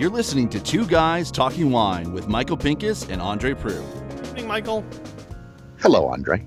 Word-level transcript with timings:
You're 0.00 0.08
listening 0.08 0.48
to 0.48 0.60
Two 0.62 0.86
Guys 0.86 1.30
Talking 1.30 1.70
Wine 1.70 2.14
with 2.14 2.26
Michael 2.26 2.56
Pinkus 2.56 3.10
and 3.10 3.20
Andre 3.20 3.52
Proulx. 3.52 4.16
Good 4.16 4.26
evening, 4.28 4.46
Michael. 4.48 4.82
Hello, 5.78 6.06
Andre. 6.06 6.46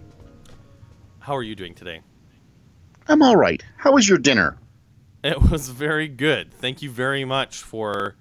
How 1.20 1.36
are 1.36 1.44
you 1.44 1.54
doing 1.54 1.76
today? 1.76 2.02
I'm 3.08 3.22
all 3.22 3.36
right. 3.36 3.64
How 3.78 3.92
was 3.92 4.10
your 4.10 4.18
dinner? 4.18 4.58
It 5.24 5.40
was 5.52 5.70
very 5.70 6.08
good. 6.08 6.52
Thank 6.52 6.82
you 6.82 6.90
very 6.90 7.26
much 7.26 7.58
for 7.62 8.16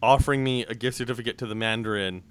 offering 0.00 0.44
me 0.44 0.64
a 0.66 0.76
gift 0.76 0.96
certificate 0.96 1.38
to 1.38 1.46
the 1.46 1.56
Mandarin 1.56 2.22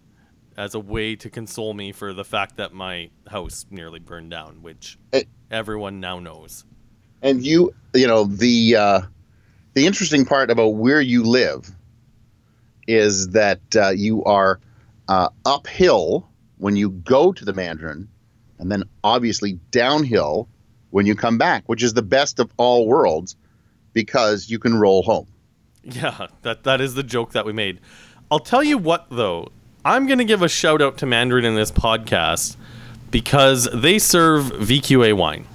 as 0.56 0.74
a 0.74 0.80
way 0.80 1.18
to 1.18 1.30
console 1.30 1.74
me 1.74 1.92
for 1.92 2.14
the 2.14 2.24
fact 2.24 2.56
that 2.56 2.72
my 2.74 3.10
house 3.30 3.66
nearly 3.70 4.00
burned 4.00 4.32
down, 4.32 4.62
which 4.62 4.98
Eh. 5.12 5.24
everyone 5.52 6.00
now 6.00 6.22
knows. 6.22 6.64
And 7.22 7.46
you, 7.46 7.76
you 7.94 8.08
know, 8.08 8.24
the 8.24 8.78
uh, 8.78 9.02
the 9.74 9.86
interesting 9.86 10.24
part 10.24 10.50
about 10.50 10.70
where 10.70 11.02
you 11.02 11.24
live 11.26 11.70
is 12.88 13.30
that 13.30 13.62
uh, 13.76 13.90
you 13.90 14.24
are 14.24 14.60
uh, 15.08 15.30
uphill 15.46 16.30
when 16.58 16.76
you 16.76 16.90
go 16.90 17.32
to 17.32 17.46
the 17.46 17.54
Mandarin, 17.54 18.08
and 18.60 18.72
then 18.72 18.84
obviously 19.04 19.54
downhill 19.72 20.48
when 20.90 21.06
you 21.06 21.16
come 21.16 21.38
back, 21.38 21.64
which 21.68 21.84
is 21.84 21.94
the 21.94 22.02
best 22.02 22.40
of 22.40 22.52
all 22.58 22.88
worlds 22.88 23.36
because 23.94 24.50
you 24.50 24.60
can 24.60 24.76
roll 24.76 25.04
home. 25.04 25.28
Yeah, 25.84 26.28
that 26.42 26.64
that 26.64 26.82
is 26.82 26.96
the 26.96 27.04
joke 27.04 27.32
that 27.32 27.46
we 27.46 27.54
made. 27.54 27.80
I'll 28.30 28.40
tell 28.40 28.64
you 28.64 28.78
what 28.78 29.08
though, 29.10 29.50
I'm 29.86 30.06
going 30.06 30.18
to 30.20 30.26
give 30.26 30.42
a 30.42 30.50
shout 30.50 30.82
out 30.82 30.98
to 30.98 31.06
Mandarin 31.06 31.46
in 31.46 31.56
this 31.56 31.72
podcast 31.72 32.58
because 33.10 33.70
they 33.74 34.00
serve 34.00 34.46
VQA 34.46 35.16
wine. 35.16 35.48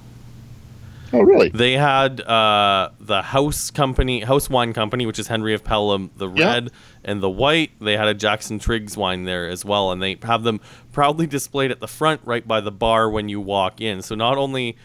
Oh, 1.13 1.21
really? 1.21 1.49
They 1.49 1.73
had 1.73 2.21
uh, 2.21 2.89
the 2.99 3.21
house 3.21 3.69
company, 3.69 4.21
house 4.21 4.49
wine 4.49 4.73
company, 4.73 5.05
which 5.05 5.19
is 5.19 5.27
Henry 5.27 5.53
of 5.53 5.63
Pelham, 5.63 6.09
the 6.17 6.27
Yeah. 6.29 6.45
red 6.53 6.71
and 7.03 7.21
the 7.21 7.29
white. 7.29 7.71
They 7.79 7.95
had 7.95 8.07
a 8.07 8.13
Jackson 8.15 8.57
Triggs 8.59 8.97
wine 8.97 9.23
there 9.25 9.47
as 9.47 9.63
well, 9.63 9.91
and 9.91 10.01
they 10.01 10.17
have 10.23 10.43
them 10.43 10.59
proudly 10.91 11.27
displayed 11.27 11.69
at 11.71 11.79
the 11.79 11.87
front, 11.87 12.21
right 12.25 12.47
by 12.47 12.61
the 12.61 12.71
bar 12.71 13.09
when 13.09 13.29
you 13.29 13.39
walk 13.39 13.79
in. 13.79 14.01
So 14.01 14.15
not 14.15 14.37
only 14.37 14.75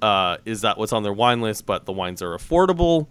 uh, 0.00 0.38
is 0.44 0.62
that 0.62 0.78
what's 0.78 0.92
on 0.92 1.02
their 1.02 1.12
wine 1.12 1.40
list, 1.42 1.66
but 1.66 1.84
the 1.84 1.92
wines 1.92 2.22
are 2.22 2.36
affordable. 2.36 3.06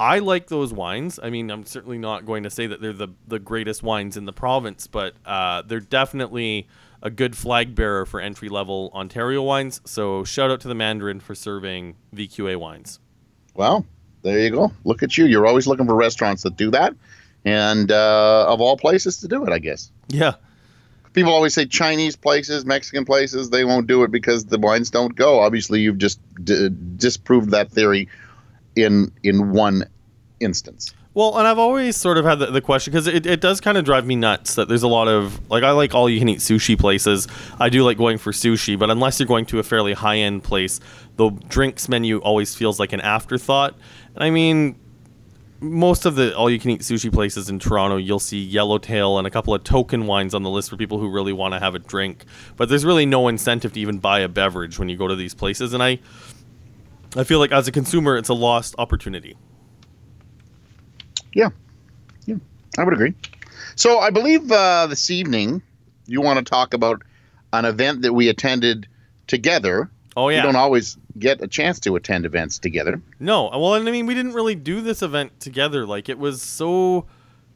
I 0.00 0.20
like 0.20 0.46
those 0.46 0.72
wines. 0.72 1.18
I 1.22 1.28
mean, 1.28 1.50
I'm 1.50 1.64
certainly 1.66 1.98
not 1.98 2.24
going 2.24 2.44
to 2.44 2.50
say 2.50 2.66
that 2.68 2.80
they're 2.80 2.92
the, 2.92 3.08
the 3.26 3.38
greatest 3.38 3.82
wines 3.82 4.16
in 4.16 4.24
the 4.26 4.32
province, 4.32 4.86
but 4.86 5.14
uh, 5.26 5.62
they're 5.62 5.80
definitely 5.80 6.68
a 7.02 7.10
good 7.10 7.36
flag 7.36 7.74
bearer 7.74 8.04
for 8.06 8.20
entry 8.20 8.48
level 8.48 8.90
Ontario 8.94 9.42
wines. 9.42 9.80
So 9.84 10.24
shout 10.24 10.50
out 10.50 10.60
to 10.62 10.68
the 10.68 10.74
Mandarin 10.74 11.20
for 11.20 11.34
serving 11.34 11.96
VQA 12.14 12.56
wines. 12.58 12.98
Well, 13.54 13.86
there 14.22 14.38
you 14.38 14.50
go. 14.50 14.72
Look 14.84 15.02
at 15.02 15.16
you. 15.16 15.26
You're 15.26 15.46
always 15.46 15.66
looking 15.66 15.86
for 15.86 15.94
restaurants 15.94 16.42
that 16.42 16.56
do 16.56 16.70
that, 16.72 16.94
and 17.44 17.90
uh, 17.90 18.46
of 18.48 18.60
all 18.60 18.76
places 18.76 19.18
to 19.18 19.28
do 19.28 19.44
it, 19.44 19.52
I 19.52 19.58
guess. 19.58 19.90
Yeah. 20.08 20.34
people 21.12 21.32
always 21.32 21.54
say 21.54 21.66
Chinese 21.66 22.16
places, 22.16 22.64
Mexican 22.64 23.04
places, 23.04 23.50
they 23.50 23.64
won't 23.64 23.86
do 23.86 24.02
it 24.04 24.10
because 24.10 24.44
the 24.46 24.58
wines 24.58 24.90
don't 24.90 25.14
go. 25.14 25.40
Obviously, 25.40 25.80
you've 25.80 25.98
just 25.98 26.20
d- 26.42 26.68
disproved 26.96 27.50
that 27.50 27.70
theory 27.70 28.08
in 28.76 29.12
in 29.22 29.52
one 29.52 29.84
instance. 30.40 30.94
Well, 31.18 31.36
and 31.36 31.48
I've 31.48 31.58
always 31.58 31.96
sort 31.96 32.16
of 32.16 32.24
had 32.24 32.38
the, 32.38 32.46
the 32.46 32.60
question 32.60 32.92
because 32.92 33.08
it, 33.08 33.26
it 33.26 33.40
does 33.40 33.60
kind 33.60 33.76
of 33.76 33.84
drive 33.84 34.06
me 34.06 34.14
nuts 34.14 34.54
that 34.54 34.68
there's 34.68 34.84
a 34.84 34.88
lot 34.88 35.08
of 35.08 35.50
like 35.50 35.64
I 35.64 35.72
like 35.72 35.92
all 35.92 36.08
you 36.08 36.20
can 36.20 36.28
eat 36.28 36.38
sushi 36.38 36.78
places. 36.78 37.26
I 37.58 37.70
do 37.70 37.82
like 37.82 37.98
going 37.98 38.18
for 38.18 38.30
sushi, 38.30 38.78
but 38.78 38.88
unless 38.88 39.18
you're 39.18 39.26
going 39.26 39.44
to 39.46 39.58
a 39.58 39.64
fairly 39.64 39.94
high 39.94 40.18
end 40.18 40.44
place, 40.44 40.78
the 41.16 41.30
drinks 41.48 41.88
menu 41.88 42.18
always 42.18 42.54
feels 42.54 42.78
like 42.78 42.92
an 42.92 43.00
afterthought. 43.00 43.74
And 44.14 44.22
I 44.22 44.30
mean, 44.30 44.78
most 45.58 46.06
of 46.06 46.14
the 46.14 46.36
all 46.36 46.48
you 46.48 46.60
can 46.60 46.70
eat 46.70 46.82
sushi 46.82 47.12
places 47.12 47.50
in 47.50 47.58
Toronto, 47.58 47.96
you'll 47.96 48.20
see 48.20 48.40
Yellowtail 48.40 49.18
and 49.18 49.26
a 49.26 49.30
couple 49.30 49.52
of 49.52 49.64
token 49.64 50.06
wines 50.06 50.34
on 50.34 50.44
the 50.44 50.50
list 50.50 50.70
for 50.70 50.76
people 50.76 51.00
who 51.00 51.10
really 51.10 51.32
want 51.32 51.52
to 51.52 51.58
have 51.58 51.74
a 51.74 51.80
drink. 51.80 52.26
But 52.56 52.68
there's 52.68 52.84
really 52.84 53.06
no 53.06 53.26
incentive 53.26 53.72
to 53.72 53.80
even 53.80 53.98
buy 53.98 54.20
a 54.20 54.28
beverage 54.28 54.78
when 54.78 54.88
you 54.88 54.96
go 54.96 55.08
to 55.08 55.16
these 55.16 55.34
places, 55.34 55.72
and 55.74 55.82
I 55.82 55.98
I 57.16 57.24
feel 57.24 57.40
like 57.40 57.50
as 57.50 57.66
a 57.66 57.72
consumer, 57.72 58.16
it's 58.16 58.28
a 58.28 58.34
lost 58.34 58.76
opportunity. 58.78 59.36
Yeah, 61.38 61.50
yeah, 62.26 62.34
I 62.76 62.82
would 62.82 62.94
agree. 62.94 63.14
So 63.76 64.00
I 64.00 64.10
believe 64.10 64.50
uh, 64.50 64.88
this 64.88 65.08
evening 65.08 65.62
you 66.06 66.20
want 66.20 66.44
to 66.44 66.44
talk 66.44 66.74
about 66.74 67.02
an 67.52 67.64
event 67.64 68.02
that 68.02 68.12
we 68.12 68.28
attended 68.28 68.88
together. 69.28 69.88
Oh 70.16 70.30
yeah. 70.30 70.38
We 70.38 70.42
don't 70.42 70.56
always 70.56 70.96
get 71.16 71.40
a 71.40 71.46
chance 71.46 71.78
to 71.80 71.94
attend 71.94 72.26
events 72.26 72.58
together. 72.58 73.00
No, 73.20 73.50
well, 73.50 73.74
I 73.74 73.78
mean, 73.78 74.06
we 74.06 74.14
didn't 74.14 74.32
really 74.32 74.56
do 74.56 74.80
this 74.80 75.00
event 75.00 75.38
together. 75.38 75.86
Like, 75.86 76.08
it 76.08 76.18
was 76.18 76.42
so 76.42 77.06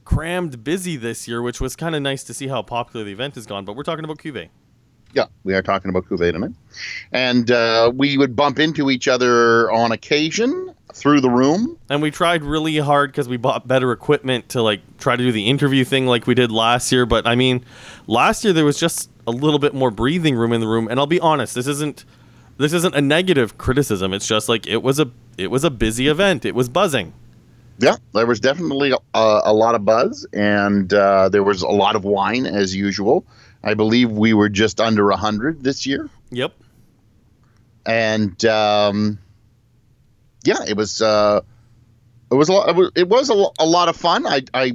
crammed 0.04 0.62
busy 0.62 0.96
this 0.96 1.26
year, 1.26 1.42
which 1.42 1.60
was 1.60 1.74
kind 1.74 1.96
of 1.96 2.02
nice 2.02 2.22
to 2.22 2.34
see 2.34 2.46
how 2.46 2.62
popular 2.62 3.04
the 3.04 3.10
event 3.10 3.34
has 3.34 3.46
gone. 3.46 3.64
But 3.64 3.74
we're 3.74 3.82
talking 3.82 4.04
about 4.04 4.18
Cuvée. 4.18 4.48
Yeah, 5.12 5.26
we 5.42 5.54
are 5.54 5.62
talking 5.62 5.88
about 5.88 6.06
Cuvée 6.06 6.30
tonight. 6.30 6.52
And 7.10 7.50
uh, 7.50 7.90
we 7.92 8.16
would 8.16 8.36
bump 8.36 8.60
into 8.60 8.90
each 8.90 9.08
other 9.08 9.72
on 9.72 9.90
occasion 9.90 10.72
through 10.94 11.20
the 11.20 11.30
room. 11.30 11.78
And 11.88 12.02
we 12.02 12.10
tried 12.10 12.42
really 12.42 12.76
hard 12.78 13.10
because 13.12 13.28
we 13.28 13.36
bought 13.36 13.66
better 13.66 13.92
equipment 13.92 14.50
to, 14.50 14.62
like, 14.62 14.80
try 14.98 15.16
to 15.16 15.22
do 15.22 15.32
the 15.32 15.48
interview 15.48 15.84
thing 15.84 16.06
like 16.06 16.26
we 16.26 16.34
did 16.34 16.50
last 16.52 16.92
year. 16.92 17.06
But, 17.06 17.26
I 17.26 17.34
mean, 17.34 17.64
last 18.06 18.44
year 18.44 18.52
there 18.52 18.64
was 18.64 18.78
just 18.78 19.10
a 19.26 19.30
little 19.30 19.58
bit 19.58 19.74
more 19.74 19.90
breathing 19.90 20.34
room 20.36 20.52
in 20.52 20.60
the 20.60 20.66
room. 20.68 20.88
And 20.88 20.98
I'll 21.00 21.06
be 21.06 21.20
honest, 21.20 21.54
this 21.54 21.66
isn't. 21.66 22.04
This 22.58 22.74
isn't 22.74 22.94
a 22.94 23.00
negative 23.00 23.56
criticism. 23.56 24.12
It's 24.12 24.28
just 24.28 24.48
like 24.48 24.66
it 24.66 24.82
was 24.82 25.00
a 25.00 25.10
it 25.38 25.50
was 25.50 25.64
a 25.64 25.70
busy 25.70 26.06
event. 26.06 26.44
It 26.44 26.54
was 26.54 26.68
buzzing. 26.68 27.14
Yeah, 27.78 27.96
there 28.12 28.26
was 28.26 28.38
definitely 28.38 28.92
a, 28.92 28.98
a 29.14 29.52
lot 29.52 29.74
of 29.74 29.84
buzz, 29.86 30.26
and 30.34 30.92
uh, 30.92 31.30
there 31.30 31.42
was 31.42 31.62
a 31.62 31.68
lot 31.68 31.96
of 31.96 32.04
wine 32.04 32.44
as 32.46 32.76
usual. 32.76 33.24
I 33.64 33.72
believe 33.74 34.12
we 34.12 34.34
were 34.34 34.50
just 34.50 34.80
under 34.80 35.10
a 35.10 35.16
hundred 35.16 35.64
this 35.64 35.86
year, 35.86 36.10
Yep. 36.30 36.52
and 37.86 38.44
um, 38.44 39.18
yeah, 40.44 40.64
it 40.66 40.76
was 40.76 41.00
uh, 41.02 41.40
it 42.30 42.34
was 42.34 42.48
a 42.48 42.52
lot, 42.52 42.92
it 42.96 43.08
was, 43.08 43.30
a, 43.30 43.44
a 43.58 43.66
lot 43.66 43.88
of 43.88 43.96
fun. 43.96 44.26
I, 44.26 44.42
I 44.54 44.72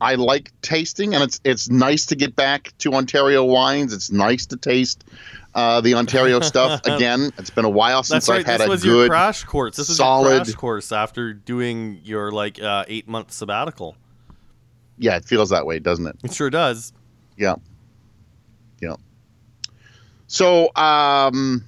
I 0.00 0.16
like 0.16 0.52
tasting, 0.62 1.14
and 1.14 1.22
it's 1.22 1.40
it's 1.44 1.70
nice 1.70 2.06
to 2.06 2.16
get 2.16 2.34
back 2.34 2.72
to 2.78 2.92
Ontario 2.94 3.44
wines. 3.44 3.92
It's 3.92 4.10
nice 4.10 4.46
to 4.46 4.56
taste 4.56 5.04
uh, 5.54 5.80
the 5.80 5.94
Ontario 5.94 6.40
stuff 6.52 6.80
again. 6.84 7.32
It's 7.38 7.50
been 7.50 7.64
a 7.64 7.70
while 7.70 8.02
since 8.02 8.28
right. 8.28 8.40
I've 8.40 8.46
had 8.46 8.60
this 8.60 8.66
a 8.66 8.70
was 8.70 8.84
your 8.84 8.94
good. 9.04 9.10
crash 9.10 9.44
course. 9.44 9.76
This 9.76 9.88
your 9.88 9.96
solid- 9.96 10.44
crash 10.44 10.54
course 10.54 10.92
after 10.92 11.32
doing 11.32 12.00
your 12.02 12.32
like 12.32 12.60
uh, 12.60 12.84
eight 12.88 13.08
month 13.08 13.32
sabbatical. 13.32 13.96
yeah, 14.98 15.16
it 15.16 15.24
feels 15.24 15.50
that 15.50 15.66
way, 15.66 15.78
doesn't 15.78 16.06
it? 16.06 16.16
It 16.24 16.34
sure 16.34 16.50
does. 16.50 16.92
Yeah. 17.36 17.56
Yeah. 18.80 18.96
So 20.26 20.74
um, 20.74 21.64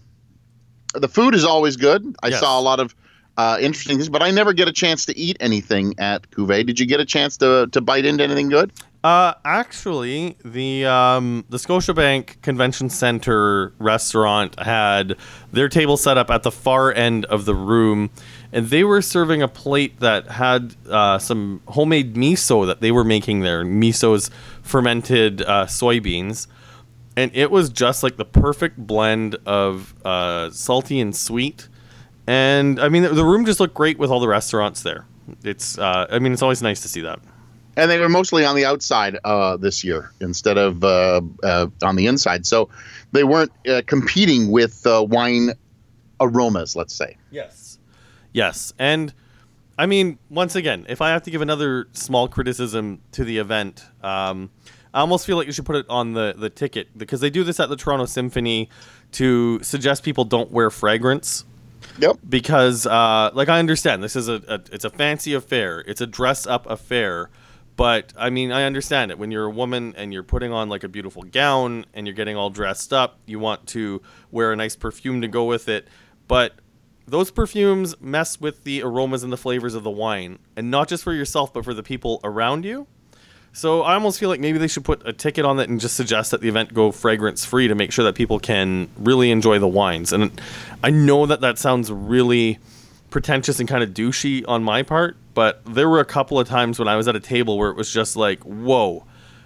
the 0.95 1.09
food 1.09 1.35
is 1.35 1.45
always 1.45 1.77
good. 1.77 2.15
I 2.23 2.29
Yes. 2.29 2.41
saw 2.41 2.59
a 2.59 2.63
lot 2.63 2.81
of 2.81 2.95
uh, 3.37 3.59
interesting 3.61 3.97
things, 3.97 4.09
but 4.09 4.23
I 4.23 4.31
never 4.31 4.53
get 4.53 4.69
a 4.69 4.73
chance 4.73 5.05
to 5.07 5.19
eat 5.19 5.37
anything 5.41 5.95
at 5.99 6.31
Cuvée. 6.31 6.65
Did 6.65 6.79
you 6.79 6.87
get 6.87 7.01
a 7.01 7.05
chance 7.05 7.37
to, 7.39 7.67
to 7.73 7.81
bite 7.81 8.05
into 8.05 8.23
anything 8.23 8.49
good? 8.49 8.73
Uh, 9.03 9.35
actually, 9.45 10.35
the 10.47 10.87
um, 10.87 11.45
the 11.51 11.59
Scotiabank 11.59 12.41
Convention 12.41 12.89
Center 12.89 13.75
restaurant 13.79 14.59
had 14.59 15.17
their 15.53 15.69
table 15.69 15.99
set 15.99 16.17
up 16.17 16.31
at 16.31 16.43
the 16.43 16.51
far 16.51 16.91
end 16.91 17.27
of 17.27 17.45
the 17.45 17.55
room, 17.55 18.09
and 18.51 18.69
they 18.69 18.83
were 18.83 19.03
serving 19.03 19.43
a 19.43 19.49
plate 19.49 20.01
that 20.01 20.29
had 20.29 20.75
uh, 20.89 21.19
some 21.19 21.61
homemade 21.69 22.15
miso 22.15 22.65
that 22.67 22.81
they 22.81 22.91
were 22.93 23.05
making 23.05 23.41
there. 23.41 23.63
Miso's 23.63 24.31
fermented 24.63 25.43
uh, 25.43 25.67
soybeans, 25.67 26.47
and 27.17 27.31
it 27.35 27.51
was 27.51 27.71
just 27.71 28.03
like 28.03 28.17
the 28.17 28.25
perfect 28.25 28.77
blend 28.79 29.37
of 29.47 29.95
uh, 30.05 30.51
salty 30.51 31.01
and 31.01 31.15
sweet. 31.15 31.69
And 32.27 32.81
I 32.81 32.89
mean, 32.89 33.03
the- 33.03 33.25
room 33.25 33.45
just 33.45 33.61
looked 33.61 33.75
great 33.75 33.99
with 33.99 34.11
all 34.11 34.21
the 34.21 34.29
restaurants 34.29 34.83
there. 34.83 35.05
It's, 35.43 35.79
uh, 35.79 36.07
I 36.11 36.19
mean, 36.19 36.33
it's 36.33 36.43
always 36.43 36.63
nice 36.63 36.81
to 36.83 36.89
see 36.89 37.01
that. 37.03 37.19
And 37.77 37.91
they 37.91 37.99
were 37.99 38.09
mostly 38.09 38.45
on 38.45 38.55
the 38.55 38.65
outside 38.65 39.19
uh, 39.25 39.57
this 39.57 39.83
year 39.83 40.13
instead 40.21 40.57
of 40.59 40.85
uh, 40.85 41.21
uh, 41.43 41.67
on 41.83 41.97
the 41.97 42.07
inside. 42.07 42.47
So 42.47 42.69
they 43.13 43.25
weren't 43.25 43.51
uh, 43.69 43.83
competing 43.87 44.51
with 44.53 44.87
uh, 44.87 45.05
wine 45.09 45.51
aromas, 46.21 46.77
let's 46.77 46.95
say. 46.95 47.17
Yes. 47.31 47.79
Yes. 48.33 48.73
And 48.79 49.13
I 49.77 49.87
mean, 49.87 50.19
once 50.31 50.55
again, 50.55 50.87
if 50.89 51.01
I 51.01 51.11
have 51.11 51.25
to 51.25 51.31
give 51.33 51.43
another 51.43 51.89
small 51.93 52.29
criticism 52.29 53.01
to 53.13 53.25
the 53.25 53.39
event, 53.39 53.85
um, 54.05 54.51
I 54.95 55.01
almost 55.01 55.27
feel 55.27 55.37
like 55.37 55.47
you 55.47 55.53
should 55.53 55.67
put 55.67 55.77
it 55.77 55.87
on 55.91 56.13
the, 56.13 56.35
the 56.39 56.49
ticket 56.49 56.97
because 56.97 57.21
they 57.21 57.29
do 57.29 57.43
this 57.45 57.59
at 57.61 57.69
the 57.69 57.77
Toronto 57.77 58.07
Symphony 58.07 58.71
to 59.13 59.63
suggest 59.63 60.05
people 60.05 60.25
don't 60.25 60.51
wear 60.51 60.71
fragrance. 60.71 61.45
Yep. 61.99 62.17
because 62.29 62.87
uh, 62.87 63.31
like 63.35 63.49
I 63.49 63.59
understand 63.59 64.03
this 64.03 64.17
is 64.17 64.27
a, 64.29 64.43
a 64.49 64.55
it's 64.73 64.85
a 64.85 64.91
fancy 64.91 65.35
affair, 65.35 65.81
it's 65.87 66.01
a 66.01 66.07
dress 66.07 66.47
up 66.47 66.69
affair, 66.69 67.31
but 67.77 68.13
I 68.17 68.31
mean 68.31 68.51
I 68.51 68.65
understand 68.65 69.11
it. 69.11 69.19
When 69.19 69.31
you're 69.31 69.45
a 69.45 69.51
woman 69.51 69.95
and 69.97 70.13
you're 70.13 70.25
putting 70.25 70.51
on 70.51 70.69
like 70.69 70.83
a 70.83 70.89
beautiful 70.89 71.23
gown 71.23 71.85
and 71.93 72.07
you're 72.07 72.17
getting 72.17 72.37
all 72.37 72.51
dressed 72.51 72.93
up, 72.93 73.19
you 73.27 73.39
want 73.39 73.69
to 73.69 74.03
wear 74.33 74.53
a 74.53 74.57
nice 74.57 74.75
perfume 74.75 75.21
to 75.21 75.29
go 75.29 75.45
with 75.45 75.69
it, 75.69 75.87
but 76.27 76.55
those 77.07 77.31
perfumes 77.31 77.95
mess 78.01 78.41
with 78.41 78.65
the 78.65 78.83
aromas 78.83 79.23
and 79.23 79.33
the 79.33 79.37
flavors 79.37 79.75
of 79.75 79.85
the 79.85 79.91
wine, 79.91 80.39
and 80.57 80.71
not 80.71 80.89
just 80.89 81.05
for 81.05 81.13
yourself, 81.13 81.53
but 81.53 81.65
for 81.65 81.75
the 81.75 81.83
people 81.83 82.19
around 82.25 82.65
you. 82.65 82.87
So 83.55 83.83
I 83.83 83.95
almost 83.95 84.19
feel 84.19 84.29
like 84.29 84.41
maybe 84.41 84.59
they 84.59 84.67
should 84.67 84.85
put 84.85 85.07
a 85.07 85.13
ticket 85.13 85.45
on 85.45 85.61
it 85.61 85.69
and 85.69 85.81
just 85.81 85.97
suggest 85.97 86.33
that 86.33 86.41
the 86.41 86.49
event 86.49 86.75
go 86.75 86.91
fragrance 86.91 87.45
free 87.45 87.69
to 87.69 87.77
make 87.77 87.93
sure 87.93 88.05
that 88.05 88.17
people 88.17 88.41
can 88.41 88.89
really 88.99 89.31
enjoy 89.31 89.61
the 89.61 89.69
wines. 89.69 90.13
And 90.13 90.41
I 90.83 90.91
know 90.91 91.25
that 91.27 91.41
that 91.43 91.57
sounds 91.61 91.91
really 91.93 92.59
pretentious 93.11 93.61
and 93.61 93.69
kind 93.69 93.85
of 93.85 93.91
douchey 93.91 94.45
on 94.49 94.65
my 94.65 94.83
part, 94.83 95.17
but 95.35 95.65
there 95.73 95.89
were 95.89 96.01
a 96.01 96.05
couple 96.05 96.41
of 96.41 96.49
times 96.49 96.81
when 96.81 96.89
I 96.89 96.97
was 96.97 97.07
at 97.07 97.15
a 97.15 97.21
table 97.21 97.57
where 97.57 97.71
it 97.71 97.77
was 97.77 97.93
just 97.93 98.17
like, 98.17 98.41
whoa, 98.41 99.05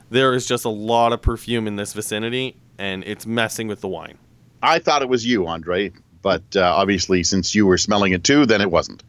there 0.08 0.32
is 0.32 0.46
just 0.46 0.64
a 0.64 0.70
lot 0.70 1.12
of 1.12 1.20
perfume 1.20 1.66
in 1.66 1.76
this 1.76 1.93
vicinity, 1.93 2.56
and 2.78 3.04
it's 3.04 3.26
messing 3.26 3.69
with 3.69 3.82
the 3.82 3.88
wine. 3.88 4.16
I 4.62 4.78
thought 4.78 5.02
it 5.02 5.11
was 5.11 5.26
you, 5.26 5.46
Andre, 5.46 5.93
but 6.22 6.56
uh, 6.56 6.62
obviously, 6.62 7.22
since 7.25 7.54
you 7.54 7.66
were 7.66 7.76
smelling 7.76 8.14
it 8.14 8.25
too, 8.25 8.46
then 8.46 8.62
it 8.62 8.70
wasn't. 8.70 9.02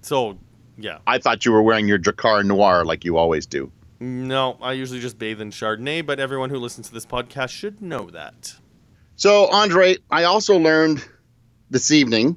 So, 0.00 0.38
yeah. 0.78 1.00
I 1.06 1.18
thought 1.18 1.44
you 1.44 1.52
were 1.52 1.62
wearing 1.62 1.86
your 1.86 1.98
Drakkar 1.98 2.42
Noir 2.42 2.86
like 2.86 3.04
you 3.04 3.18
always 3.18 3.44
do. 3.44 3.70
No, 4.04 4.58
I 4.60 4.74
usually 4.74 5.00
just 5.00 5.18
bathe 5.18 5.40
in 5.40 5.50
Chardonnay, 5.50 6.04
but 6.04 6.20
everyone 6.20 6.50
who 6.50 6.58
listens 6.58 6.88
to 6.88 6.94
this 6.94 7.06
podcast 7.06 7.50
should 7.50 7.80
know 7.80 8.10
that. 8.10 8.54
So, 9.16 9.46
Andre, 9.50 9.96
I 10.10 10.24
also 10.24 10.58
learned 10.58 11.02
this 11.70 11.90
evening 11.90 12.36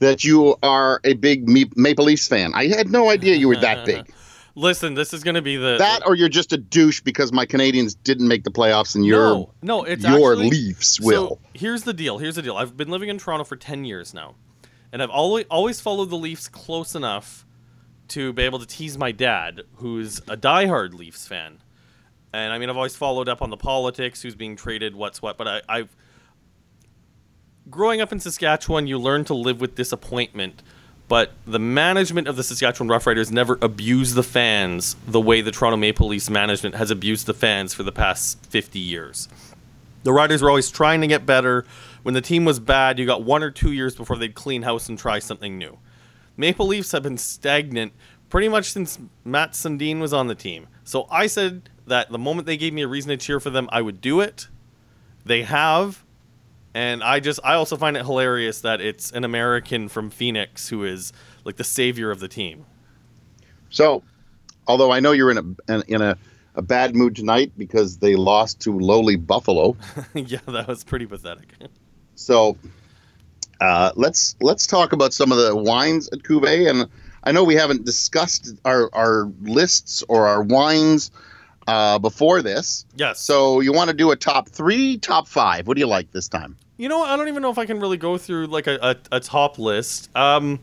that 0.00 0.24
you 0.24 0.56
are 0.60 1.00
a 1.04 1.14
big 1.14 1.48
Maple 1.76 2.04
Leafs 2.04 2.26
fan. 2.26 2.52
I 2.54 2.66
had 2.66 2.90
no 2.90 3.10
idea 3.10 3.36
you 3.36 3.46
were 3.46 3.56
that 3.56 3.86
big. 3.86 4.12
Listen, 4.56 4.94
this 4.94 5.14
is 5.14 5.22
going 5.22 5.36
to 5.36 5.42
be 5.42 5.56
the 5.56 5.76
that, 5.78 6.04
or 6.04 6.16
you're 6.16 6.28
just 6.28 6.52
a 6.52 6.56
douche 6.56 7.00
because 7.00 7.32
my 7.32 7.46
Canadiens 7.46 7.96
didn't 8.02 8.26
make 8.26 8.42
the 8.42 8.50
playoffs 8.50 8.96
and 8.96 9.06
your 9.06 9.20
no, 9.20 9.54
no, 9.62 9.84
it's 9.84 10.02
your 10.02 10.32
actually, 10.32 10.50
Leafs 10.50 11.00
will. 11.00 11.28
So 11.28 11.38
here's 11.54 11.84
the 11.84 11.92
deal. 11.92 12.18
Here's 12.18 12.34
the 12.34 12.42
deal. 12.42 12.56
I've 12.56 12.76
been 12.76 12.88
living 12.88 13.08
in 13.08 13.18
Toronto 13.18 13.44
for 13.44 13.54
ten 13.54 13.84
years 13.84 14.12
now, 14.12 14.34
and 14.92 15.00
I've 15.00 15.10
always 15.10 15.44
always 15.48 15.80
followed 15.80 16.10
the 16.10 16.16
Leafs 16.16 16.48
close 16.48 16.96
enough 16.96 17.46
to 18.08 18.32
be 18.32 18.42
able 18.42 18.58
to 18.58 18.66
tease 18.66 18.98
my 18.98 19.12
dad, 19.12 19.62
who's 19.76 20.18
a 20.20 20.36
diehard 20.36 20.94
Leafs 20.94 21.26
fan. 21.26 21.58
And 22.32 22.52
I 22.52 22.58
mean, 22.58 22.68
I've 22.68 22.76
always 22.76 22.96
followed 22.96 23.28
up 23.28 23.42
on 23.42 23.50
the 23.50 23.56
politics, 23.56 24.22
who's 24.22 24.34
being 24.34 24.56
traded, 24.56 24.94
what's 24.94 25.22
what. 25.22 25.36
But 25.36 25.48
I, 25.48 25.62
I've 25.68 25.96
growing 27.70 28.00
up 28.00 28.12
in 28.12 28.20
Saskatchewan, 28.20 28.86
you 28.86 28.98
learn 28.98 29.24
to 29.24 29.34
live 29.34 29.60
with 29.60 29.74
disappointment. 29.74 30.62
But 31.08 31.32
the 31.46 31.58
management 31.58 32.28
of 32.28 32.36
the 32.36 32.42
Saskatchewan 32.42 32.88
Roughriders 32.88 33.32
never 33.32 33.58
abused 33.62 34.14
the 34.14 34.22
fans 34.22 34.94
the 35.06 35.20
way 35.20 35.40
the 35.40 35.50
Toronto 35.50 35.78
Maple 35.78 36.08
Leafs 36.08 36.28
management 36.28 36.74
has 36.74 36.90
abused 36.90 37.26
the 37.26 37.32
fans 37.32 37.72
for 37.72 37.82
the 37.82 37.92
past 37.92 38.44
50 38.46 38.78
years. 38.78 39.26
The 40.02 40.12
Riders 40.12 40.42
were 40.42 40.50
always 40.50 40.70
trying 40.70 41.00
to 41.00 41.06
get 41.06 41.24
better. 41.24 41.64
When 42.02 42.14
the 42.14 42.20
team 42.20 42.44
was 42.44 42.60
bad, 42.60 42.98
you 42.98 43.06
got 43.06 43.22
one 43.22 43.42
or 43.42 43.50
two 43.50 43.72
years 43.72 43.96
before 43.96 44.16
they'd 44.16 44.34
clean 44.34 44.62
house 44.62 44.90
and 44.90 44.98
try 44.98 45.18
something 45.18 45.56
new. 45.56 45.78
Maple 46.38 46.66
Leafs 46.68 46.92
have 46.92 47.02
been 47.02 47.18
stagnant 47.18 47.92
pretty 48.30 48.48
much 48.48 48.72
since 48.72 48.98
Mats 49.24 49.62
Sundin 49.62 50.00
was 50.00 50.14
on 50.14 50.28
the 50.28 50.34
team. 50.34 50.68
So 50.84 51.06
I 51.10 51.26
said 51.26 51.68
that 51.86 52.10
the 52.10 52.18
moment 52.18 52.46
they 52.46 52.56
gave 52.56 52.72
me 52.72 52.82
a 52.82 52.88
reason 52.88 53.10
to 53.10 53.16
cheer 53.16 53.40
for 53.40 53.50
them, 53.50 53.68
I 53.70 53.82
would 53.82 54.00
do 54.00 54.20
it. 54.20 54.48
They 55.24 55.42
have. 55.42 56.04
And 56.74 57.02
I 57.02 57.20
just, 57.20 57.40
I 57.42 57.54
also 57.54 57.76
find 57.76 57.96
it 57.96 58.04
hilarious 58.04 58.60
that 58.60 58.80
it's 58.80 59.10
an 59.10 59.24
American 59.24 59.88
from 59.88 60.10
Phoenix 60.10 60.68
who 60.68 60.84
is 60.84 61.12
like 61.44 61.56
the 61.56 61.64
savior 61.64 62.10
of 62.10 62.20
the 62.20 62.28
team. 62.28 62.66
So, 63.70 64.02
although 64.66 64.92
I 64.92 65.00
know 65.00 65.12
you're 65.12 65.30
in 65.30 65.56
a 65.68 65.82
in 65.88 66.02
a, 66.02 66.16
a 66.54 66.62
bad 66.62 66.94
mood 66.94 67.16
tonight 67.16 67.52
because 67.58 67.98
they 67.98 68.14
lost 68.16 68.60
to 68.60 68.78
lowly 68.78 69.16
Buffalo. 69.16 69.76
yeah, 70.14 70.38
that 70.46 70.68
was 70.68 70.84
pretty 70.84 71.06
pathetic. 71.06 71.52
So, 72.14 72.56
uh, 73.60 73.92
let's 73.96 74.36
let's 74.40 74.66
talk 74.66 74.92
about 74.92 75.12
some 75.12 75.32
of 75.32 75.38
the 75.38 75.54
wines 75.56 76.08
at 76.08 76.20
Cuvée, 76.20 76.68
and 76.68 76.88
I 77.24 77.32
know 77.32 77.44
we 77.44 77.54
haven't 77.54 77.84
discussed 77.84 78.54
our 78.64 78.90
our 78.92 79.30
lists 79.42 80.04
or 80.08 80.26
our 80.26 80.42
wines 80.42 81.10
uh, 81.66 81.98
before 81.98 82.42
this. 82.42 82.84
Yes. 82.96 83.20
So 83.20 83.60
you 83.60 83.72
want 83.72 83.90
to 83.90 83.96
do 83.96 84.10
a 84.10 84.16
top 84.16 84.48
three, 84.48 84.98
top 84.98 85.28
five? 85.28 85.66
What 85.66 85.74
do 85.74 85.80
you 85.80 85.86
like 85.86 86.10
this 86.12 86.28
time? 86.28 86.56
You 86.76 86.88
know, 86.88 87.02
I 87.02 87.16
don't 87.16 87.28
even 87.28 87.42
know 87.42 87.50
if 87.50 87.58
I 87.58 87.66
can 87.66 87.80
really 87.80 87.96
go 87.96 88.16
through 88.16 88.46
like 88.46 88.66
a, 88.66 88.78
a, 88.80 89.16
a 89.16 89.20
top 89.20 89.58
list. 89.58 90.14
Um, 90.16 90.60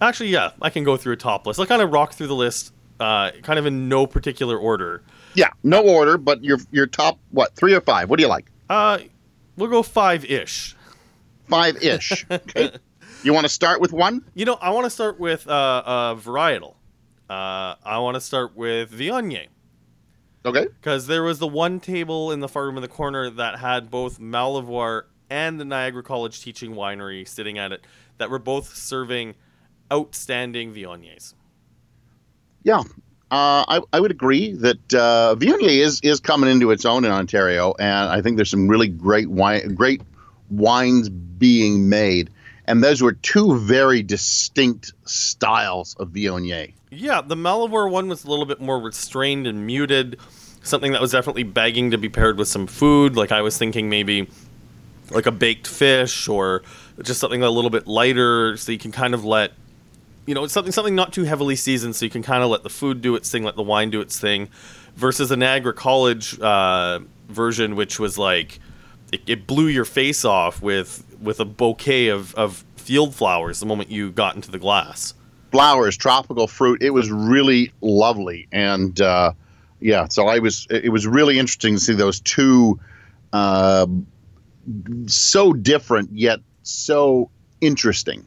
actually, 0.00 0.30
yeah, 0.30 0.52
I 0.62 0.70
can 0.70 0.84
go 0.84 0.96
through 0.96 1.12
a 1.12 1.18
top 1.18 1.46
list. 1.46 1.60
I'll 1.60 1.66
kind 1.66 1.82
of 1.82 1.92
rock 1.92 2.14
through 2.14 2.28
the 2.28 2.34
list, 2.34 2.72
uh, 2.98 3.32
kind 3.42 3.58
of 3.58 3.66
in 3.66 3.88
no 3.88 4.06
particular 4.06 4.56
order. 4.56 5.02
Yeah, 5.34 5.50
no 5.62 5.82
order, 5.82 6.16
but 6.16 6.42
your 6.42 6.58
your 6.70 6.86
top 6.86 7.18
what 7.30 7.54
three 7.54 7.74
or 7.74 7.82
five? 7.82 8.08
What 8.08 8.16
do 8.18 8.22
you 8.22 8.28
like? 8.28 8.50
Uh, 8.70 9.00
we'll 9.56 9.70
go 9.70 9.82
five 9.82 10.24
ish 10.24 10.75
five 11.48 11.82
ish. 11.82 12.24
Okay. 12.30 12.72
you 13.22 13.32
want 13.32 13.44
to 13.44 13.52
start 13.52 13.80
with 13.80 13.92
one? 13.92 14.24
You 14.34 14.44
know, 14.44 14.54
I 14.54 14.70
want 14.70 14.84
to 14.84 14.90
start 14.90 15.18
with 15.18 15.46
uh, 15.48 15.50
uh, 15.84 16.14
varietal. 16.16 16.74
Uh, 17.28 17.74
I 17.84 17.98
want 17.98 18.14
to 18.14 18.20
start 18.20 18.56
with 18.56 18.92
Viognier. 18.92 19.48
Okay. 20.44 20.66
Because 20.66 21.08
there 21.08 21.24
was 21.24 21.40
the 21.40 21.46
one 21.46 21.80
table 21.80 22.30
in 22.30 22.40
the 22.40 22.48
far 22.48 22.66
room 22.66 22.76
in 22.76 22.82
the 22.82 22.88
corner 22.88 23.28
that 23.30 23.58
had 23.58 23.90
both 23.90 24.20
Malivoire 24.20 25.04
and 25.28 25.58
the 25.58 25.64
Niagara 25.64 26.04
College 26.04 26.40
Teaching 26.40 26.74
Winery 26.74 27.26
sitting 27.26 27.58
at 27.58 27.72
it 27.72 27.84
that 28.18 28.30
were 28.30 28.38
both 28.38 28.76
serving 28.76 29.34
outstanding 29.92 30.72
Viogniers. 30.72 31.34
Yeah, 32.62 32.82
uh, 33.30 33.64
I, 33.66 33.80
I 33.92 34.00
would 34.00 34.12
agree 34.12 34.52
that 34.52 34.94
uh, 34.94 35.34
Viognier 35.36 35.80
is 35.80 36.00
is 36.02 36.20
coming 36.20 36.48
into 36.48 36.70
its 36.70 36.84
own 36.84 37.04
in 37.04 37.10
Ontario, 37.10 37.74
and 37.78 38.08
I 38.08 38.22
think 38.22 38.36
there's 38.36 38.50
some 38.50 38.68
really 38.68 38.88
great 38.88 39.28
wine, 39.28 39.74
great 39.74 40.02
wines 40.50 41.08
being 41.08 41.88
made. 41.88 42.30
And 42.66 42.82
those 42.82 43.00
were 43.00 43.12
two 43.12 43.58
very 43.60 44.02
distinct 44.02 44.92
styles 45.04 45.94
of 46.00 46.08
Viognier. 46.08 46.72
Yeah, 46.90 47.20
the 47.20 47.36
Malivoire 47.36 47.90
one 47.90 48.08
was 48.08 48.24
a 48.24 48.30
little 48.30 48.46
bit 48.46 48.60
more 48.60 48.80
restrained 48.80 49.46
and 49.46 49.66
muted, 49.66 50.18
something 50.62 50.92
that 50.92 51.00
was 51.00 51.12
definitely 51.12 51.44
begging 51.44 51.92
to 51.92 51.98
be 51.98 52.08
paired 52.08 52.38
with 52.38 52.48
some 52.48 52.66
food. 52.66 53.16
Like 53.16 53.30
I 53.30 53.42
was 53.42 53.56
thinking 53.56 53.88
maybe 53.88 54.28
like 55.10 55.26
a 55.26 55.32
baked 55.32 55.66
fish 55.66 56.26
or 56.26 56.62
just 57.02 57.20
something 57.20 57.42
a 57.42 57.50
little 57.50 57.70
bit 57.70 57.86
lighter 57.86 58.56
so 58.56 58.72
you 58.72 58.78
can 58.78 58.92
kind 58.92 59.14
of 59.14 59.24
let 59.24 59.52
you 60.26 60.34
know, 60.34 60.46
something 60.48 60.72
something 60.72 60.96
not 60.96 61.12
too 61.12 61.22
heavily 61.22 61.54
seasoned 61.54 61.94
so 61.94 62.04
you 62.04 62.10
can 62.10 62.22
kind 62.22 62.42
of 62.42 62.50
let 62.50 62.64
the 62.64 62.68
food 62.68 63.00
do 63.00 63.14
its 63.14 63.30
thing, 63.30 63.44
let 63.44 63.54
the 63.54 63.62
wine 63.62 63.90
do 63.90 64.00
its 64.00 64.18
thing 64.18 64.48
versus 64.96 65.30
a 65.30 65.36
Niagara 65.36 65.72
College 65.72 66.38
uh, 66.40 66.98
version 67.28 67.76
which 67.76 68.00
was 68.00 68.18
like 68.18 68.58
it, 69.12 69.22
it 69.26 69.46
blew 69.46 69.68
your 69.68 69.84
face 69.84 70.24
off 70.24 70.62
with 70.62 71.04
with 71.20 71.40
a 71.40 71.44
bouquet 71.44 72.08
of, 72.08 72.34
of 72.34 72.64
field 72.76 73.14
flowers 73.14 73.60
the 73.60 73.66
moment 73.66 73.90
you 73.90 74.10
got 74.10 74.34
into 74.34 74.50
the 74.50 74.58
glass. 74.58 75.14
Flowers, 75.50 75.96
tropical 75.96 76.46
fruit. 76.46 76.82
It 76.82 76.90
was 76.90 77.10
really 77.10 77.72
lovely, 77.80 78.48
and 78.52 79.00
uh, 79.00 79.32
yeah, 79.80 80.06
so 80.08 80.26
I 80.26 80.38
was. 80.38 80.66
It 80.70 80.90
was 80.90 81.06
really 81.06 81.38
interesting 81.38 81.74
to 81.74 81.80
see 81.80 81.94
those 81.94 82.20
two, 82.20 82.78
uh, 83.32 83.86
so 85.06 85.52
different 85.52 86.10
yet 86.12 86.40
so 86.62 87.30
interesting. 87.60 88.24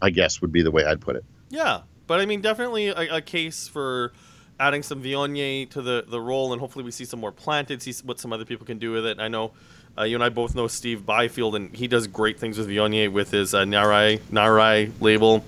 I 0.00 0.10
guess 0.10 0.40
would 0.40 0.52
be 0.52 0.62
the 0.62 0.70
way 0.70 0.84
I'd 0.84 1.00
put 1.00 1.16
it. 1.16 1.24
Yeah, 1.48 1.80
but 2.06 2.20
I 2.20 2.26
mean, 2.26 2.40
definitely 2.40 2.88
a, 2.88 3.16
a 3.16 3.20
case 3.20 3.66
for 3.66 4.12
adding 4.60 4.82
some 4.82 5.02
Viognier 5.02 5.68
to 5.70 5.82
the 5.82 6.04
the 6.06 6.20
role, 6.20 6.52
and 6.52 6.60
hopefully 6.60 6.84
we 6.84 6.90
see 6.90 7.04
some 7.04 7.20
more 7.20 7.32
planted, 7.32 7.82
see 7.82 7.94
what 8.04 8.20
some 8.20 8.32
other 8.32 8.44
people 8.44 8.66
can 8.66 8.78
do 8.78 8.92
with 8.92 9.06
it. 9.06 9.18
I 9.18 9.28
know 9.28 9.52
uh, 9.98 10.04
you 10.04 10.14
and 10.14 10.22
I 10.22 10.28
both 10.28 10.54
know 10.54 10.68
Steve 10.68 11.04
Byfield, 11.04 11.56
and 11.56 11.74
he 11.74 11.88
does 11.88 12.06
great 12.06 12.38
things 12.38 12.58
with 12.58 12.68
Viognier 12.68 13.10
with 13.10 13.30
his 13.30 13.54
uh, 13.54 13.64
Narai 13.64 14.20
Narai 14.30 14.92
label. 15.00 15.44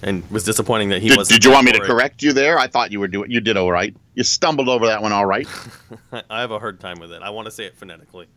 And 0.00 0.28
was 0.30 0.44
disappointing 0.44 0.90
that 0.90 1.02
he 1.02 1.16
was. 1.16 1.26
Did 1.26 1.44
you 1.44 1.50
want 1.50 1.66
me 1.66 1.72
to 1.72 1.80
correct 1.80 2.22
you 2.22 2.32
there? 2.32 2.56
I 2.56 2.68
thought 2.68 2.92
you 2.92 3.00
were 3.00 3.08
doing. 3.08 3.32
You 3.32 3.40
did 3.40 3.56
all 3.56 3.72
right. 3.72 3.96
You 4.14 4.22
stumbled 4.22 4.68
over 4.68 4.86
that 4.86 5.02
one 5.02 5.12
all 5.12 5.26
right. 5.26 5.48
I 6.30 6.40
have 6.40 6.52
a 6.52 6.60
hard 6.60 6.78
time 6.78 7.00
with 7.00 7.10
it. 7.10 7.20
I 7.20 7.30
want 7.30 7.46
to 7.46 7.50
say 7.50 7.64
it 7.64 7.74
phonetically. 7.74 8.28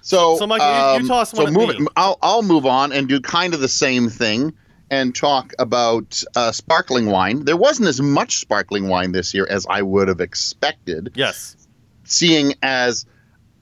So, 0.00 0.38
so 0.38 0.46
Mike, 0.46 0.62
um, 0.62 0.96
you, 0.96 1.02
you, 1.02 1.08
toss 1.08 1.34
one 1.34 1.48
so 1.48 1.52
move 1.52 1.70
it, 1.70 1.88
I'll 1.94 2.18
I'll 2.22 2.42
move 2.42 2.64
on 2.64 2.92
and 2.92 3.06
do 3.06 3.20
kind 3.20 3.52
of 3.52 3.60
the 3.60 3.68
same 3.68 4.08
thing 4.08 4.54
and 4.88 5.14
talk 5.14 5.52
about 5.58 6.22
uh, 6.34 6.52
sparkling 6.52 7.06
wine. 7.06 7.44
There 7.44 7.56
wasn't 7.56 7.88
as 7.88 8.00
much 8.00 8.38
sparkling 8.38 8.88
wine 8.88 9.12
this 9.12 9.34
year 9.34 9.46
as 9.50 9.66
I 9.68 9.82
would 9.82 10.08
have 10.08 10.20
expected. 10.20 11.12
Yes 11.14 11.65
seeing 12.06 12.54
as 12.62 13.06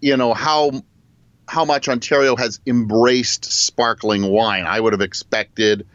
you 0.00 0.16
know 0.16 0.34
how 0.34 0.70
how 1.46 1.64
much 1.64 1.88
Ontario 1.88 2.36
has 2.36 2.60
embraced 2.66 3.44
sparkling 3.44 4.24
wine. 4.30 4.64
I 4.66 4.80
would 4.80 4.92
have 4.92 5.02
expected 5.02 5.86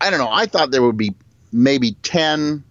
I 0.00 0.10
don't 0.10 0.18
know, 0.18 0.30
I 0.30 0.46
thought 0.46 0.72
there 0.72 0.82
would 0.82 0.96
be 0.96 1.14
maybe 1.52 1.92
10 2.02 2.64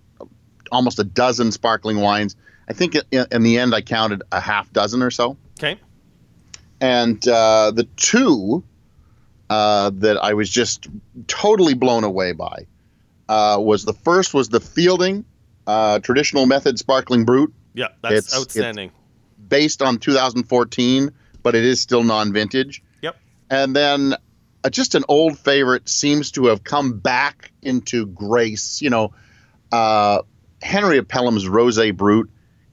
almost 0.72 1.00
a 1.00 1.04
dozen 1.04 1.52
sparkling 1.52 2.00
wines. 2.02 2.36
I 2.68 2.74
think 2.74 2.96
in, 3.12 3.26
in 3.32 3.44
the 3.44 3.58
end 3.58 3.74
I 3.74 3.82
counted 3.82 4.24
a 4.32 4.40
half 4.40 4.72
dozen 4.74 5.02
or 5.02 5.12
so. 5.12 5.38
Okay. 5.58 5.80
And 6.82 7.26
uh, 7.28 7.72
the 7.72 7.86
two 7.96 8.64
uh, 9.50 9.92
that 9.96 10.18
I 10.18 10.34
was 10.34 10.50
just 10.50 10.88
totally 11.28 11.74
blown 11.74 12.04
away 12.04 12.32
by 12.32 12.66
uh, 13.30 13.58
was 13.60 13.86
the 13.86 13.94
first 13.94 14.34
was 14.34 14.50
the 14.50 14.60
Fielding 14.60 15.26
uh, 15.68 16.00
traditional 16.00 16.46
method 16.46 16.80
sparkling 16.80 17.24
brut 17.24 17.50
yeah, 17.74 17.90
that's 18.01 18.28
it's, 18.28 18.38
outstanding. 18.38 18.90
It's 18.90 19.48
based 19.48 19.82
on 19.82 19.98
2014, 19.98 21.12
but 21.44 21.56
it 21.56 21.66
is 21.66 21.82
still 21.82 22.04
non-vintage. 22.04 22.84
Yep. 23.01 23.18
and 23.50 23.75
then 23.75 24.16
uh, 24.63 24.70
just 24.70 24.96
an 24.96 25.04
old 25.08 25.38
favorite 25.40 25.90
seems 25.90 26.32
to 26.32 26.48
have 26.48 26.63
come 26.63 27.00
back 27.00 27.51
into 27.62 28.06
grace. 28.06 28.82
You 28.82 28.90
know, 28.90 29.13
uh, 29.72 30.22
Henry 30.62 30.98
of 30.98 31.08
Pelham's 31.08 31.46
Rosé 31.46 31.96
Brut 31.96 32.28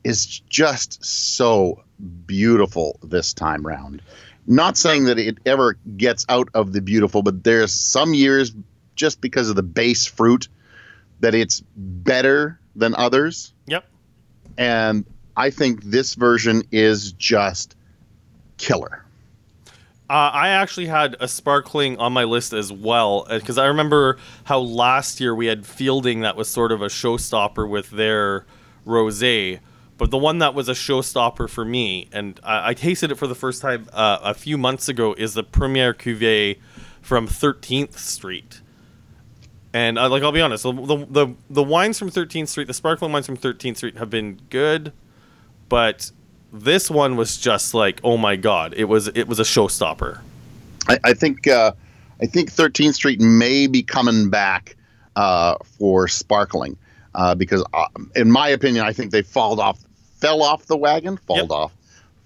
is 0.05 0.41
just 0.49 1.05
so 1.05 1.83
beautiful 2.27 2.99
this 3.03 3.35
time 3.35 3.67
round. 3.67 4.03
Not 4.47 4.77
saying 4.79 5.05
that 5.05 5.19
it 5.19 5.39
ever 5.45 5.77
gets 5.97 6.25
out 6.29 6.49
of 6.55 6.73
the 6.73 6.81
beautiful, 6.81 7.23
but 7.23 7.45
there's 7.45 7.73
some 7.73 8.15
years 8.15 8.53
just 8.95 9.21
because 9.21 9.51
of 9.51 9.57
the 9.57 9.63
base 9.63 10.07
fruit 10.07 10.49
that 11.21 11.35
it's 11.35 11.63
better 11.77 12.59
than 12.75 12.95
others. 12.95 13.53
Yep. 13.67 13.85
And 14.59 15.07
I 15.37 15.51
think 15.51 15.85
this 15.85 16.15
version 16.15 16.65
is 16.73 17.13
just 17.13 17.77
killer. 18.59 19.05
Uh, 20.11 20.31
I 20.33 20.49
actually 20.49 20.87
had 20.87 21.17
a 21.21 21.29
sparkling 21.29 21.99
on 21.99 22.13
my 22.13 22.25
list 22.25 22.53
as 22.53 22.73
well 22.73 23.27
because 23.29 23.59
I 23.59 23.67
remember 23.67 24.17
how 24.45 24.59
last 24.59 25.21
year 25.21 25.35
we 25.35 25.47
had 25.47 25.67
fielding 25.67 26.21
that 26.21 26.35
was 26.35 26.49
sort 26.49 26.73
of 26.73 26.83
a 26.83 26.87
showstopper 26.87 27.69
with 27.69 27.91
their 27.91 28.47
rosé, 28.87 29.61
but 29.99 30.11
the 30.11 30.17
one 30.17 30.39
that 30.39 30.55
was 30.55 30.69
a 30.69 30.73
showstopper 30.73 31.49
for 31.49 31.65
me, 31.65 32.09
and 32.11 32.41
I, 32.43 32.71
I 32.71 32.75
tasted 32.75 33.11
it 33.13 33.17
for 33.17 33.27
the 33.27 33.35
first 33.35 33.61
time 33.61 33.87
uh, 33.93 34.19
a 34.23 34.33
few 34.33 34.57
months 34.57 34.89
ago, 34.89 35.15
is 35.19 35.35
the 35.35 35.43
Premiere 35.43 35.93
Cuvée 35.93 36.59
from 37.03 37.29
13th 37.29 37.99
Street. 37.99 38.63
And 39.75 39.99
uh, 39.99 40.09
like 40.09 40.23
I'll 40.23 40.33
be 40.33 40.41
honest, 40.41 40.63
the, 40.63 40.73
the 40.73 41.35
the 41.51 41.63
wines 41.63 41.99
from 41.99 42.11
13th 42.11 42.49
Street, 42.49 42.67
the 42.67 42.75
sparkling 42.75 43.13
wines 43.13 43.27
from 43.27 43.37
13th 43.37 43.77
Street 43.77 43.99
have 43.99 44.09
been 44.11 44.41
good, 44.51 44.93
but 45.69 46.11
this 46.53 46.91
one 46.91 47.17
was 47.17 47.37
just 47.37 47.75
like, 47.75 48.01
oh 48.03 48.17
my 48.17 48.37
god, 48.37 48.73
it 48.77 48.85
was 48.85 49.09
it 49.09 49.29
was 49.29 49.39
a 49.39 49.43
showstopper. 49.45 50.21
I, 50.89 50.99
I 51.05 51.13
think 51.15 51.47
uh, 51.47 51.73
I 52.23 52.27
think 52.27 52.51
13th 52.51 52.95
Street 52.95 53.21
may 53.21 53.67
be 53.67 53.83
coming 53.83 54.31
back 54.31 54.77
uh, 55.17 55.57
for 55.79 56.09
sparkling 56.09 56.77
uh, 57.15 57.35
because, 57.35 57.63
uh, 57.75 57.87
in 58.17 58.31
my 58.31 58.49
opinion, 58.49 58.85
I 58.87 58.93
think 58.93 59.11
they 59.11 59.23
fall 59.23 59.61
off 59.61 59.79
fell 60.21 60.43
off 60.43 60.65
the 60.67 60.77
wagon, 60.77 61.17
fall 61.19 61.37
Yep. 61.37 61.51
off, 61.51 61.73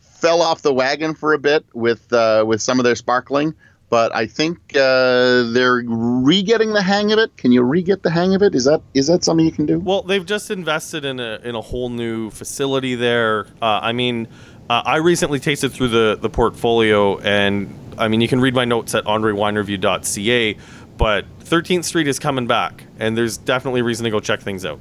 fell 0.00 0.40
off 0.42 0.62
the 0.62 0.72
wagon 0.72 1.14
for 1.14 1.32
a 1.34 1.38
bit 1.38 1.64
with 1.74 2.12
uh, 2.12 2.44
with 2.46 2.62
some 2.62 2.78
of 2.78 2.84
their 2.84 2.94
sparkling. 2.96 3.52
But 3.92 4.14
I 4.14 4.24
think 4.26 4.56
uh, 4.74 5.42
they're 5.52 5.82
re-getting 5.86 6.72
the 6.72 6.80
hang 6.80 7.12
of 7.12 7.18
it. 7.18 7.36
Can 7.36 7.52
you 7.52 7.60
re-get 7.60 8.02
the 8.02 8.08
hang 8.08 8.34
of 8.34 8.42
it? 8.42 8.54
Is 8.54 8.64
that 8.64 8.80
is 8.94 9.08
that 9.08 9.22
something 9.22 9.44
you 9.44 9.52
can 9.52 9.66
do? 9.66 9.80
Well, 9.80 10.00
they've 10.00 10.24
just 10.24 10.50
invested 10.50 11.04
in 11.04 11.20
a 11.20 11.38
in 11.44 11.54
a 11.54 11.60
whole 11.60 11.90
new 11.90 12.30
facility 12.30 12.94
there. 12.94 13.48
Uh, 13.60 13.80
I 13.82 13.92
mean, 13.92 14.28
uh, 14.70 14.82
I 14.86 14.96
recently 14.96 15.40
tasted 15.40 15.72
through 15.72 15.88
the 15.88 16.16
the 16.18 16.30
portfolio, 16.30 17.18
and 17.18 17.78
I 17.98 18.08
mean, 18.08 18.22
you 18.22 18.28
can 18.28 18.40
read 18.40 18.54
my 18.54 18.64
notes 18.64 18.94
at 18.94 19.04
andrewinereview.ca. 19.04 20.56
But 20.96 21.26
13th 21.40 21.84
Street 21.84 22.08
is 22.08 22.18
coming 22.18 22.46
back, 22.46 22.84
and 22.98 23.14
there's 23.14 23.36
definitely 23.36 23.82
reason 23.82 24.04
to 24.04 24.10
go 24.10 24.20
check 24.20 24.40
things 24.40 24.64
out. 24.64 24.80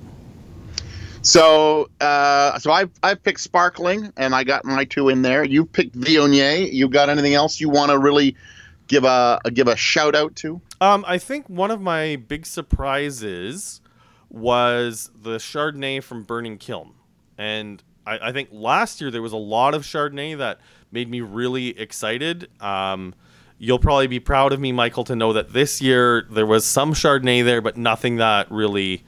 So, 1.21 1.89
uh, 1.99 2.57
so 2.59 2.71
I've 2.71 2.91
I've 3.03 3.21
picked 3.21 3.41
sparkling, 3.41 4.13
and 4.15 4.33
I 4.33 4.45
got 4.45 4.63
my 4.63 4.85
two 4.85 5.09
in 5.09 5.21
there. 5.21 5.43
You 5.43 5.65
picked 5.65 5.99
Viognier. 5.99 6.71
You 6.71 6.87
got 6.87 7.09
anything 7.09 7.33
else 7.33 7.59
you 7.59 7.69
want 7.69 7.91
to 7.91 7.97
really 7.97 8.37
give 8.91 9.05
a, 9.05 9.39
give 9.53 9.67
a 9.67 9.75
shout 9.75 10.15
out 10.15 10.35
to? 10.35 10.61
Um, 10.81 11.05
I 11.07 11.17
think 11.17 11.47
one 11.47 11.71
of 11.71 11.81
my 11.81 12.17
big 12.17 12.45
surprises 12.45 13.81
was 14.29 15.09
the 15.15 15.37
Chardonnay 15.37 16.03
from 16.03 16.23
Burning 16.23 16.57
Kiln, 16.57 16.93
and 17.37 17.81
I, 18.05 18.29
I 18.29 18.31
think 18.31 18.49
last 18.51 19.01
year 19.01 19.09
there 19.09 19.21
was 19.21 19.33
a 19.33 19.37
lot 19.37 19.73
of 19.73 19.83
Chardonnay 19.83 20.37
that 20.37 20.59
made 20.91 21.09
me 21.09 21.21
really 21.21 21.79
excited. 21.79 22.49
Um, 22.61 23.15
you'll 23.57 23.79
probably 23.79 24.07
be 24.07 24.19
proud 24.19 24.51
of 24.51 24.59
me, 24.59 24.71
Michael, 24.71 25.05
to 25.05 25.15
know 25.15 25.33
that 25.33 25.53
this 25.53 25.81
year 25.81 26.27
there 26.29 26.45
was 26.45 26.65
some 26.65 26.93
Chardonnay 26.93 27.43
there, 27.45 27.61
but 27.61 27.77
nothing 27.77 28.17
that 28.17 28.51
really 28.51 29.05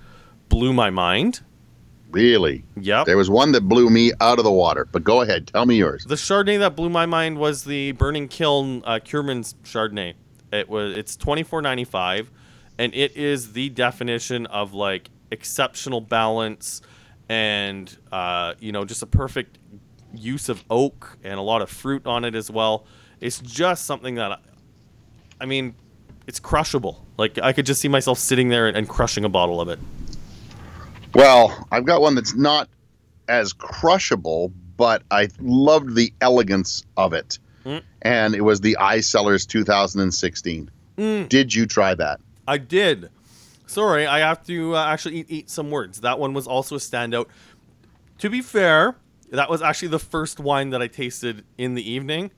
blew 0.49 0.73
my 0.73 0.89
mind. 0.89 1.41
Really? 2.13 2.63
Yep. 2.79 3.07
There 3.07 3.17
was 3.17 3.29
one 3.29 3.51
that 3.53 3.61
blew 3.61 3.89
me 3.89 4.11
out 4.21 4.37
of 4.37 4.45
the 4.45 4.51
water. 4.51 4.85
But 4.85 5.03
go 5.03 5.21
ahead, 5.21 5.47
tell 5.47 5.65
me 5.65 5.75
yours. 5.75 6.05
The 6.05 6.15
Chardonnay 6.15 6.59
that 6.59 6.75
blew 6.75 6.89
my 6.89 7.07
mind 7.07 7.39
was 7.39 7.63
the 7.63 7.91
Burning 7.93 8.27
Kiln 8.27 8.83
uh, 8.85 8.99
Chardonnay. 8.99 10.13
It 10.51 10.69
was 10.69 10.95
it's 10.95 11.15
twenty 11.15 11.41
four 11.41 11.61
ninety 11.63 11.83
five, 11.83 12.29
and 12.77 12.93
it 12.93 13.17
is 13.17 13.53
the 13.53 13.69
definition 13.69 14.45
of 14.45 14.73
like 14.73 15.09
exceptional 15.31 15.99
balance 15.99 16.81
and 17.29 17.97
uh, 18.11 18.53
you 18.59 18.71
know 18.71 18.85
just 18.85 19.01
a 19.01 19.07
perfect 19.07 19.57
use 20.13 20.49
of 20.49 20.63
oak 20.69 21.17
and 21.23 21.39
a 21.39 21.41
lot 21.41 21.63
of 21.63 21.69
fruit 21.69 22.05
on 22.05 22.23
it 22.23 22.35
as 22.35 22.51
well. 22.51 22.85
It's 23.19 23.39
just 23.39 23.85
something 23.85 24.15
that 24.15 24.33
I, 24.33 24.37
I 25.41 25.45
mean, 25.45 25.73
it's 26.27 26.39
crushable. 26.39 27.03
Like 27.17 27.39
I 27.39 27.53
could 27.53 27.65
just 27.65 27.81
see 27.81 27.87
myself 27.87 28.19
sitting 28.19 28.49
there 28.49 28.67
and, 28.67 28.77
and 28.77 28.87
crushing 28.87 29.25
a 29.25 29.29
bottle 29.29 29.59
of 29.59 29.69
it. 29.69 29.79
Well, 31.13 31.67
I've 31.71 31.85
got 31.85 32.01
one 32.01 32.15
that's 32.15 32.35
not 32.35 32.69
as 33.27 33.53
crushable, 33.53 34.51
but 34.77 35.03
I 35.11 35.29
loved 35.39 35.95
the 35.95 36.13
elegance 36.21 36.83
of 36.97 37.13
it. 37.13 37.39
Mm. 37.65 37.81
And 38.01 38.35
it 38.35 38.41
was 38.41 38.61
the 38.61 38.77
Icellars 38.79 39.47
2016. 39.47 40.69
Mm. 40.97 41.29
Did 41.29 41.53
you 41.53 41.65
try 41.65 41.93
that? 41.95 42.19
I 42.47 42.57
did. 42.57 43.09
Sorry, 43.67 44.05
I 44.05 44.19
have 44.19 44.45
to 44.47 44.75
uh, 44.75 44.85
actually 44.85 45.19
eat, 45.21 45.25
eat 45.29 45.49
some 45.49 45.71
words. 45.71 46.01
That 46.01 46.19
one 46.19 46.33
was 46.33 46.45
also 46.47 46.75
a 46.75 46.79
standout. 46.79 47.27
To 48.19 48.29
be 48.29 48.41
fair, 48.41 48.95
that 49.31 49.49
was 49.49 49.61
actually 49.61 49.87
the 49.89 49.99
first 49.99 50.39
wine 50.39 50.71
that 50.71 50.81
I 50.81 50.87
tasted 50.87 51.43
in 51.57 51.75
the 51.75 51.89
evening, 51.89 52.31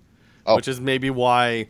Oh. 0.47 0.55
which 0.57 0.67
is 0.67 0.79
maybe 0.79 1.09
why 1.09 1.69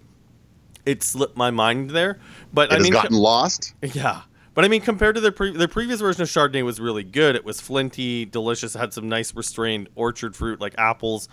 it 0.85 1.01
slipped 1.01 1.37
my 1.37 1.49
mind 1.49 1.91
there. 1.91 2.19
But 2.53 2.69
It 2.69 2.73
I 2.73 2.75
has 2.75 2.83
mean, 2.83 2.91
gotten 2.93 3.15
lost. 3.17 3.73
yeah. 3.81 4.21
But 4.55 4.63
I 4.63 4.69
mean, 4.69 4.81
compared 4.81 5.15
to 5.15 5.21
their 5.21 5.33
pre- 5.33 5.55
their 5.55 5.67
previous 5.67 5.99
version 5.99 6.23
of 6.23 6.29
Chardonnay 6.29 6.63
was 6.63 6.79
really 6.79 7.03
good. 7.03 7.35
It 7.35 7.45
was 7.45 7.61
flinty, 7.61 8.25
delicious. 8.25 8.73
Had 8.73 8.93
some 8.93 9.07
nice 9.07 9.35
restrained 9.35 9.89
orchard 9.95 10.35
fruit 10.35 10.59
like 10.59 10.73
apples. 10.77 11.29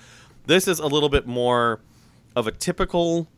This 0.46 0.66
is 0.68 0.80
a 0.80 0.86
little 0.88 1.08
bit 1.08 1.26
more 1.26 1.80
of 2.34 2.48
a 2.48 2.50
typical 2.50 3.28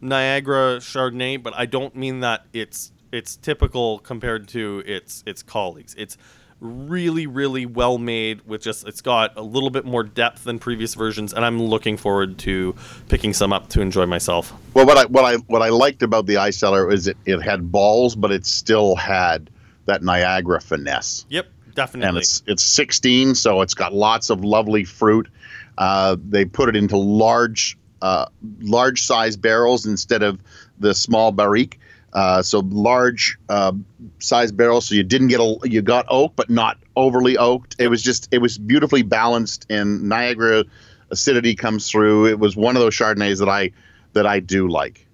Niagara 0.00 0.78
Chardonnay, 0.78 1.40
but 1.40 1.54
I 1.56 1.66
don't 1.66 1.94
mean 1.94 2.20
that 2.20 2.46
it's 2.52 2.92
it's 3.12 3.36
typical 3.36 4.00
compared 4.00 4.48
to 4.48 4.82
its 4.84 5.22
its 5.24 5.44
colleagues. 5.44 5.94
It's 5.96 6.18
really 6.60 7.26
really 7.26 7.66
well 7.66 7.98
made 7.98 8.42
with 8.46 8.60
just 8.60 8.86
it's 8.86 9.00
got 9.00 9.36
a 9.36 9.42
little 9.42 9.70
bit 9.70 9.84
more 9.84 10.02
depth 10.02 10.42
than 10.42 10.58
previous 10.58 10.94
versions 10.94 11.32
and 11.32 11.44
I'm 11.44 11.62
looking 11.62 11.96
forward 11.96 12.36
to 12.38 12.74
picking 13.08 13.32
some 13.32 13.52
up 13.52 13.68
to 13.70 13.80
enjoy 13.80 14.06
myself. 14.06 14.52
Well, 14.74 14.86
what 14.86 14.98
I 14.98 15.04
what 15.06 15.24
I 15.24 15.36
what 15.46 15.62
I 15.62 15.68
liked 15.68 16.02
about 16.02 16.26
the 16.26 16.34
Icellar 16.34 16.92
is 16.92 17.06
it, 17.06 17.16
it 17.24 17.40
had 17.40 17.70
balls, 17.70 18.16
but 18.16 18.32
it 18.32 18.44
still 18.44 18.96
had 18.96 19.50
that 19.86 20.02
Niagara 20.02 20.60
finesse. 20.60 21.24
Yep, 21.28 21.46
definitely. 21.74 22.08
and 22.08 22.18
it's 22.18 22.42
it's 22.46 22.62
16, 22.62 23.34
so 23.34 23.62
it's 23.62 23.74
got 23.74 23.94
lots 23.94 24.30
of 24.30 24.44
lovely 24.44 24.84
fruit. 24.84 25.28
Uh, 25.76 26.16
they 26.28 26.44
put 26.44 26.68
it 26.68 26.76
into 26.76 26.96
large 26.96 27.78
uh, 28.02 28.26
large 28.60 29.02
size 29.02 29.36
barrels 29.36 29.86
instead 29.86 30.22
of 30.22 30.40
the 30.78 30.94
small 30.94 31.32
barrique. 31.32 31.78
Uh, 32.12 32.42
so 32.42 32.60
large 32.70 33.38
uh, 33.48 33.72
size 34.18 34.50
barrels, 34.50 34.86
so 34.86 34.94
you 34.94 35.02
didn't 35.02 35.28
get 35.28 35.40
a 35.40 35.58
you 35.64 35.82
got 35.82 36.06
oak, 36.08 36.32
but 36.36 36.48
not 36.48 36.78
overly 36.96 37.36
oaked. 37.36 37.76
It 37.78 37.88
was 37.88 38.02
just 38.02 38.28
it 38.32 38.38
was 38.38 38.56
beautifully 38.56 39.02
balanced, 39.02 39.66
and 39.68 40.04
Niagara 40.04 40.64
acidity 41.10 41.54
comes 41.54 41.90
through. 41.90 42.26
It 42.26 42.38
was 42.38 42.56
one 42.56 42.76
of 42.76 42.82
those 42.82 42.94
Chardonnays 42.94 43.40
that 43.40 43.48
I 43.48 43.72
that 44.14 44.26
I 44.26 44.40
do 44.40 44.68
like, 44.68 45.06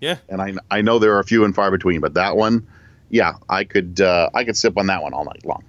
yeah. 0.00 0.16
and 0.30 0.40
I 0.40 0.54
I 0.70 0.80
know 0.80 0.98
there 0.98 1.14
are 1.14 1.20
a 1.20 1.24
few 1.24 1.44
and 1.44 1.54
far 1.54 1.70
between, 1.70 2.00
but 2.00 2.14
that 2.14 2.34
one, 2.34 2.66
yeah, 3.10 3.34
I 3.50 3.64
could 3.64 4.00
uh, 4.00 4.30
I 4.34 4.44
could 4.44 4.56
sip 4.56 4.78
on 4.78 4.86
that 4.86 5.02
one 5.02 5.12
all 5.12 5.26
night 5.26 5.44
long. 5.44 5.62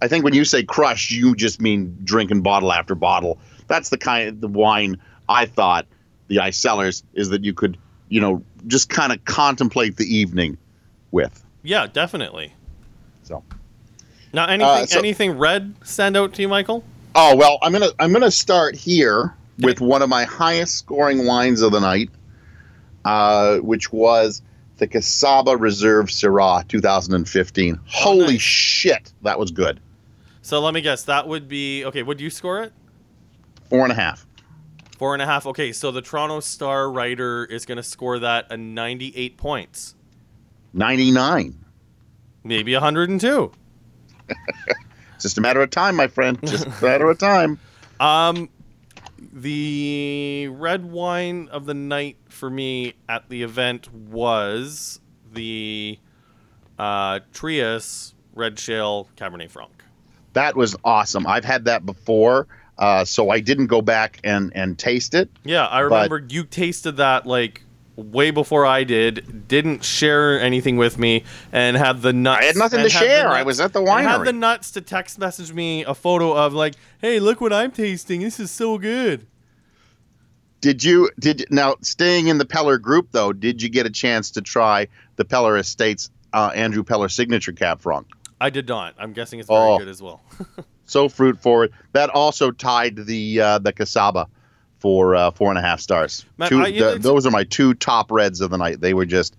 I 0.00 0.08
think 0.08 0.24
when 0.24 0.34
you 0.34 0.44
say 0.44 0.62
crush, 0.62 1.10
you 1.10 1.34
just 1.34 1.60
mean 1.60 1.98
drinking 2.04 2.42
bottle 2.42 2.72
after 2.72 2.94
bottle. 2.94 3.38
That's 3.66 3.90
the 3.90 3.98
kind 3.98 4.28
of 4.28 4.40
the 4.40 4.48
wine 4.48 5.00
I 5.28 5.46
thought 5.46 5.86
the 6.28 6.38
Ice 6.40 6.56
Cellars 6.56 7.02
is 7.12 7.28
that 7.30 7.44
you 7.44 7.52
could, 7.52 7.76
you 8.08 8.20
know, 8.20 8.42
just 8.66 8.88
kind 8.88 9.12
of 9.12 9.24
contemplate 9.24 9.96
the 9.96 10.04
evening 10.04 10.56
with. 11.10 11.44
Yeah, 11.62 11.86
definitely. 11.86 12.54
So, 13.22 13.42
Now, 14.32 14.46
anything 14.46 14.66
Uh, 14.82 14.86
so- 14.86 14.98
anything 14.98 15.32
red 15.38 15.74
stand 15.84 16.16
out 16.16 16.34
to 16.34 16.42
you, 16.42 16.48
Michael? 16.48 16.84
oh 17.14 17.34
well, 17.36 17.58
I'm 17.62 17.72
gonna 17.72 17.90
I'm 17.98 18.12
gonna 18.12 18.30
start 18.30 18.74
here 18.76 19.34
with 19.58 19.80
one 19.80 20.00
of 20.02 20.08
my 20.08 20.24
highest 20.24 20.76
scoring 20.76 21.26
wines 21.26 21.60
of 21.62 21.72
the 21.72 21.80
night, 21.80 22.10
uh, 23.04 23.56
which 23.58 23.92
was 23.92 24.42
the 24.78 24.86
Kacaba 24.88 25.58
Reserve 25.60 26.06
Syrah 26.06 26.66
2015. 26.68 27.78
Holy 27.86 28.26
nice. 28.34 28.40
shit, 28.40 29.12
that 29.22 29.38
was 29.38 29.50
good. 29.50 29.80
So 30.42 30.60
let 30.60 30.72
me 30.74 30.80
guess. 30.80 31.02
That 31.04 31.28
would 31.28 31.48
be 31.48 31.84
okay. 31.84 32.02
Would 32.02 32.20
you 32.20 32.30
score 32.30 32.62
it? 32.62 32.72
Four 33.68 33.82
and 33.82 33.92
a 33.92 33.94
half. 33.94 34.26
Four 35.00 35.14
and 35.14 35.22
a 35.22 35.24
half. 35.24 35.46
Okay, 35.46 35.72
so 35.72 35.90
the 35.90 36.02
Toronto 36.02 36.40
Star 36.40 36.90
writer 36.90 37.46
is 37.46 37.64
going 37.64 37.76
to 37.76 37.82
score 37.82 38.18
that 38.18 38.52
a 38.52 38.58
98 38.58 39.38
points, 39.38 39.94
99. 40.74 41.54
maybe 42.44 42.74
102. 42.74 43.50
It's 44.28 44.36
just 45.22 45.38
a 45.38 45.40
matter 45.40 45.62
of 45.62 45.70
time, 45.70 45.96
my 45.96 46.06
friend. 46.06 46.38
Just 46.44 46.66
a 46.66 46.84
matter 46.84 47.08
of 47.08 47.16
time. 47.16 47.58
Um, 47.98 48.48
the 49.32 50.48
red 50.52 50.84
wine 50.90 51.48
of 51.50 51.64
the 51.66 51.74
night 51.74 52.16
for 52.28 52.48
me 52.48 52.94
at 53.08 53.28
the 53.28 53.42
event 53.42 53.92
was 53.92 55.00
the 55.32 55.98
uh, 56.78 57.20
Trius 57.34 58.14
Red 58.34 58.58
Shale 58.58 59.08
Cabernet 59.16 59.50
Franc. 59.50 59.82
That 60.32 60.56
was 60.56 60.76
awesome. 60.84 61.26
I've 61.26 61.44
had 61.44 61.66
that 61.66 61.84
before, 61.84 62.46
uh, 62.80 63.04
so 63.04 63.30
I 63.30 63.38
didn't 63.38 63.68
go 63.68 63.80
back 63.82 64.18
and 64.24 64.50
and 64.56 64.76
taste 64.76 65.14
it. 65.14 65.30
Yeah, 65.44 65.66
I 65.66 65.80
remember 65.80 66.26
you 66.28 66.42
tasted 66.44 66.96
that 66.96 67.26
like 67.26 67.62
way 67.96 68.30
before 68.30 68.64
I 68.64 68.84
did. 68.84 69.46
Didn't 69.46 69.84
share 69.84 70.40
anything 70.40 70.76
with 70.78 70.98
me, 70.98 71.24
and 71.52 71.76
had 71.76 72.00
the 72.02 72.12
nuts. 72.12 72.40
I 72.42 72.44
had 72.46 72.56
nothing 72.56 72.82
to 72.82 72.88
share. 72.90 73.28
I 73.28 73.42
was 73.42 73.60
at 73.60 73.72
the 73.74 73.80
and 73.82 74.06
Had 74.08 74.24
the 74.24 74.32
nuts 74.32 74.70
to 74.72 74.80
text 74.80 75.18
message 75.18 75.52
me 75.52 75.84
a 75.84 75.94
photo 75.94 76.34
of 76.36 76.54
like, 76.54 76.74
"Hey, 77.00 77.20
look 77.20 77.40
what 77.40 77.52
I'm 77.52 77.70
tasting. 77.70 78.22
This 78.22 78.40
is 78.40 78.50
so 78.50 78.78
good." 78.78 79.26
Did 80.60 80.84
you 80.84 81.10
did 81.18 81.46
now 81.50 81.76
staying 81.80 82.26
in 82.28 82.38
the 82.38 82.44
Peller 82.44 82.80
group 82.80 83.08
though? 83.12 83.32
Did 83.32 83.62
you 83.62 83.68
get 83.68 83.86
a 83.86 83.90
chance 83.90 84.30
to 84.32 84.42
try 84.42 84.88
the 85.16 85.24
Peller 85.24 85.58
Estates 85.58 86.10
uh, 86.32 86.50
Andrew 86.54 86.82
Peller 86.84 87.10
signature 87.10 87.52
Cab 87.52 87.80
Franc? 87.80 88.06
I 88.40 88.50
did 88.50 88.68
not. 88.68 88.94
I'm 88.98 89.12
guessing 89.12 89.38
it's 89.40 89.48
very 89.48 89.58
Oh. 89.60 89.78
good 89.78 89.88
as 89.88 90.00
well. 90.02 90.20
So 90.90 91.08
fruit 91.08 91.38
forward. 91.40 91.72
That 91.92 92.10
also 92.10 92.50
tied 92.50 92.96
the 92.96 93.40
uh, 93.40 93.58
the 93.58 93.72
Kacaba 93.72 94.26
for 94.80 95.14
uh, 95.14 95.30
four 95.30 95.50
and 95.50 95.58
a 95.58 95.62
half 95.62 95.78
stars. 95.80 96.24
Man, 96.36 96.48
Two- 96.48 96.60
I- 96.62 96.70
the- 96.72 96.76
it's- 96.78 97.02
those 97.02 97.24
are 97.26 97.30
my 97.30 97.44
two 97.44 97.74
top 97.74 98.10
reds 98.10 98.40
of 98.40 98.50
the 98.50 98.58
night. 98.58 98.80
They 98.80 98.92
were 98.94 99.06
just 99.06 99.36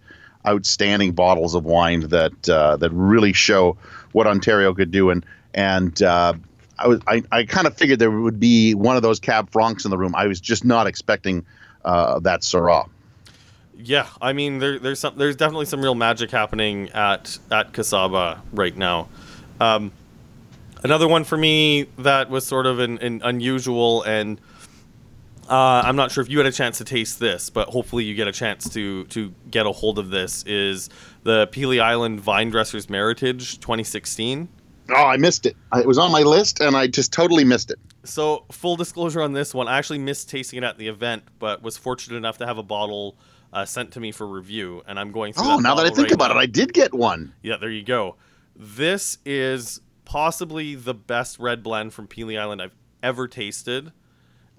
outstanding 0.47 1.11
bottles 1.11 1.53
of 1.53 1.65
wine 1.65 2.01
that 2.07 2.49
uh, 2.49 2.77
that 2.77 2.89
really 2.91 3.33
show 3.33 3.75
what 4.13 4.27
Ontario 4.27 4.73
could 4.73 4.91
do. 4.91 5.09
And 5.09 5.25
and 5.53 6.01
uh, 6.01 6.33
I 6.79 6.87
was 6.87 7.01
I, 7.07 7.21
I 7.33 7.43
kind 7.43 7.67
of 7.67 7.75
figured 7.77 7.99
there 7.99 8.11
would 8.11 8.39
be 8.39 8.73
one 8.73 8.95
of 8.95 9.01
those 9.01 9.19
Cab 9.19 9.49
Francs 9.51 9.83
in 9.83 9.91
the 9.91 9.97
room. 9.97 10.15
I 10.15 10.27
was 10.27 10.39
just 10.39 10.63
not 10.63 10.87
expecting 10.87 11.45
uh, 11.83 12.19
that 12.21 12.41
Syrah. 12.41 12.87
Yeah, 13.77 14.07
I 14.21 14.31
mean 14.31 14.59
there, 14.59 14.79
there's 14.79 14.99
some 14.99 15.17
there's 15.17 15.35
definitely 15.35 15.65
some 15.65 15.81
real 15.81 15.95
magic 15.95 16.31
happening 16.31 16.89
at 16.91 17.37
at 17.51 17.73
Kacaba 17.73 18.39
right 18.53 18.77
now. 18.77 19.09
Um, 19.59 19.91
another 20.83 21.07
one 21.07 21.23
for 21.23 21.37
me 21.37 21.87
that 21.99 22.29
was 22.29 22.45
sort 22.45 22.65
of 22.65 22.79
an, 22.79 22.97
an 22.99 23.21
unusual 23.23 24.03
and 24.03 24.39
uh, 25.49 25.81
I'm 25.83 25.97
not 25.97 26.11
sure 26.11 26.21
if 26.21 26.29
you 26.29 26.37
had 26.37 26.47
a 26.47 26.51
chance 26.51 26.77
to 26.77 26.85
taste 26.85 27.19
this, 27.19 27.49
but 27.49 27.67
hopefully 27.67 28.05
you 28.05 28.15
get 28.15 28.27
a 28.27 28.31
chance 28.31 28.69
to 28.69 29.03
to 29.05 29.33
get 29.49 29.65
a 29.65 29.71
hold 29.71 29.99
of 29.99 30.09
this. 30.09 30.43
Is 30.43 30.89
the 31.23 31.47
Pelee 31.47 31.81
Island 31.81 32.21
Vine 32.21 32.49
Dressers 32.51 32.87
Meritage 32.87 33.59
2016? 33.59 34.47
Oh, 34.89 34.95
I 34.95 35.17
missed 35.17 35.45
it. 35.45 35.57
It 35.75 35.85
was 35.85 35.97
on 35.97 36.11
my 36.11 36.21
list, 36.21 36.61
and 36.61 36.75
I 36.75 36.87
just 36.87 37.11
totally 37.11 37.43
missed 37.43 37.69
it. 37.69 37.79
So, 38.03 38.45
full 38.51 38.77
disclosure 38.77 39.21
on 39.21 39.33
this 39.33 39.53
one, 39.53 39.67
I 39.67 39.77
actually 39.77 39.99
missed 39.99 40.29
tasting 40.29 40.57
it 40.57 40.63
at 40.63 40.77
the 40.77 40.87
event, 40.87 41.23
but 41.37 41.61
was 41.61 41.77
fortunate 41.77 42.15
enough 42.15 42.37
to 42.39 42.45
have 42.45 42.57
a 42.57 42.63
bottle 42.63 43.15
uh, 43.53 43.65
sent 43.65 43.91
to 43.91 43.99
me 43.99 44.11
for 44.11 44.27
review, 44.27 44.83
and 44.87 44.99
I'm 44.99 45.11
going 45.11 45.33
through. 45.33 45.45
Oh, 45.45 45.59
now 45.59 45.75
that 45.75 45.85
I 45.85 45.89
think 45.89 46.07
right 46.07 46.11
about 46.13 46.29
now. 46.29 46.39
it, 46.39 46.43
I 46.43 46.45
did 46.45 46.73
get 46.73 46.93
one. 46.93 47.33
Yeah, 47.41 47.57
there 47.57 47.69
you 47.69 47.83
go. 47.83 48.15
This 48.55 49.17
is 49.25 49.81
possibly 50.11 50.75
the 50.75 50.93
best 50.93 51.39
red 51.39 51.63
blend 51.63 51.93
from 51.93 52.05
Pelee 52.05 52.37
Island 52.37 52.61
I've 52.61 52.75
ever 53.01 53.29
tasted. 53.29 53.93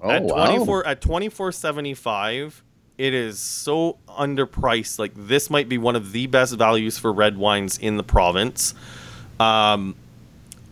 Oh, 0.01 0.11
at 0.11 0.23
wow. 0.23 0.47
24 0.47 0.87
at 0.87 1.03
24.75, 1.03 2.63
it 2.97 3.13
is 3.13 3.39
so 3.39 3.99
underpriced. 4.09 4.99
Like 4.99 5.13
this 5.15 5.51
might 5.51 5.69
be 5.69 5.77
one 5.77 5.95
of 5.95 6.13
the 6.13 6.27
best 6.27 6.57
values 6.57 6.97
for 6.97 7.13
red 7.13 7.37
wines 7.37 7.77
in 7.77 7.99
the 7.99 8.03
province. 8.03 8.73
Um, 9.39 9.95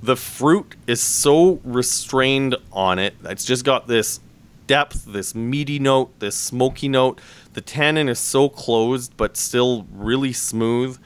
the 0.02 0.16
fruit 0.16 0.76
is 0.86 1.02
so 1.02 1.60
restrained 1.62 2.56
on 2.72 2.98
it. 2.98 3.14
It's 3.24 3.44
just 3.44 3.66
got 3.66 3.86
this 3.86 4.18
depth, 4.66 5.04
this 5.04 5.34
meaty 5.34 5.78
note, 5.78 6.18
this 6.20 6.36
smoky 6.36 6.88
note. 6.88 7.20
The 7.52 7.60
tannin 7.60 8.08
is 8.08 8.18
so 8.18 8.48
closed, 8.48 9.14
but 9.18 9.36
still 9.36 9.86
really 9.92 10.32
smooth. 10.32 10.98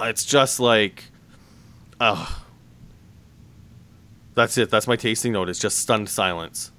It's 0.00 0.24
just 0.24 0.60
like, 0.60 1.06
uh, 1.98 2.32
that's 4.36 4.56
it. 4.58 4.70
That's 4.70 4.86
my 4.86 4.94
tasting 4.94 5.32
note. 5.32 5.48
It's 5.48 5.58
just 5.58 5.78
stunned 5.78 6.08
silence. 6.08 6.70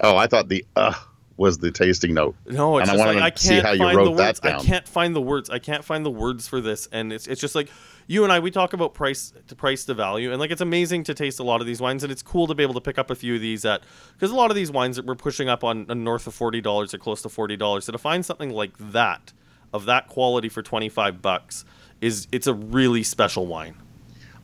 Oh, 0.00 0.16
I 0.16 0.26
thought 0.26 0.48
the 0.48 0.64
uh 0.76 0.92
was 1.38 1.56
the 1.56 1.70
tasting 1.70 2.12
note. 2.12 2.36
No, 2.44 2.76
it's 2.76 2.90
And 2.90 2.90
I 2.90 2.94
just 3.02 3.06
wanted 3.06 3.20
like 3.20 3.36
to 3.36 3.40
I 3.40 3.42
see 3.42 3.48
can't 3.54 3.66
how 3.66 3.72
you 3.72 3.78
find 3.78 3.96
wrote 3.96 4.04
the 4.04 4.16
that 4.16 4.44
words. 4.44 4.62
I 4.62 4.66
can't 4.66 4.86
find 4.86 5.16
the 5.16 5.22
words. 5.22 5.48
I 5.48 5.58
can't 5.58 5.82
find 5.82 6.04
the 6.04 6.10
words 6.10 6.46
for 6.46 6.60
this, 6.60 6.86
and 6.92 7.14
it's 7.14 7.26
it's 7.26 7.40
just 7.40 7.54
like 7.54 7.70
you 8.06 8.24
and 8.24 8.32
I. 8.32 8.40
We 8.40 8.50
talk 8.50 8.74
about 8.74 8.92
price 8.92 9.32
to 9.46 9.54
price 9.54 9.86
to 9.86 9.94
value, 9.94 10.32
and 10.32 10.38
like 10.38 10.50
it's 10.50 10.60
amazing 10.60 11.04
to 11.04 11.14
taste 11.14 11.40
a 11.40 11.42
lot 11.42 11.62
of 11.62 11.66
these 11.66 11.80
wines, 11.80 12.02
and 12.02 12.12
it's 12.12 12.20
cool 12.20 12.46
to 12.46 12.54
be 12.54 12.62
able 12.62 12.74
to 12.74 12.80
pick 12.82 12.98
up 12.98 13.08
a 13.08 13.14
few 13.14 13.36
of 13.36 13.40
these 13.40 13.64
at 13.64 13.82
because 14.12 14.30
a 14.30 14.34
lot 14.34 14.50
of 14.50 14.54
these 14.54 14.70
wines 14.70 14.96
that 14.96 15.06
we're 15.06 15.14
pushing 15.14 15.48
up 15.48 15.64
on, 15.64 15.90
on 15.90 16.04
north 16.04 16.26
of 16.26 16.34
forty 16.34 16.60
dollars 16.60 16.92
or 16.92 16.98
close 16.98 17.22
to 17.22 17.30
forty 17.30 17.56
dollars. 17.56 17.86
So 17.86 17.92
to 17.92 17.98
find 17.98 18.26
something 18.26 18.50
like 18.50 18.72
that 18.78 19.32
of 19.72 19.86
that 19.86 20.08
quality 20.08 20.50
for 20.50 20.62
twenty 20.62 20.90
five 20.90 21.22
bucks 21.22 21.64
is 22.02 22.28
it's 22.32 22.48
a 22.48 22.54
really 22.54 23.02
special 23.02 23.46
wine. 23.46 23.76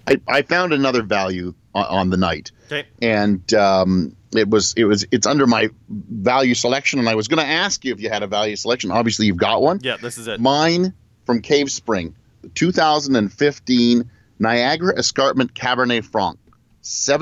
I, 0.07 0.21
I 0.29 0.43
found 0.43 0.73
another 0.73 1.03
value 1.03 1.55
on, 1.75 1.85
on 1.87 2.11
the 2.11 2.17
night, 2.17 2.53
Okay. 2.67 2.87
and 3.03 3.53
um, 3.55 4.15
it 4.35 4.49
was 4.49 4.73
it 4.77 4.85
was 4.85 5.07
it's 5.11 5.27
under 5.27 5.47
my 5.47 5.69
value 5.89 6.55
selection. 6.55 6.99
And 6.99 7.09
I 7.09 7.15
was 7.15 7.29
going 7.29 7.45
to 7.45 7.51
ask 7.51 7.85
you 7.85 7.93
if 7.93 8.01
you 8.01 8.09
had 8.09 8.23
a 8.23 8.27
value 8.27 8.57
selection. 8.57 8.91
Obviously, 8.91 9.27
you've 9.27 9.37
got 9.37 9.63
one. 9.63 9.81
Yeah, 9.83 9.97
this 9.97 10.19
is 10.19 10.29
it. 10.29 10.41
Mine 10.41 10.93
from 11.25 11.43
Cave 11.43 11.71
Spring, 11.71 12.15
2015 12.55 14.11
Niagara 14.39 14.99
Escarpment 14.99 15.55
Cabernet 15.55 16.05
Franc, 16.05 16.39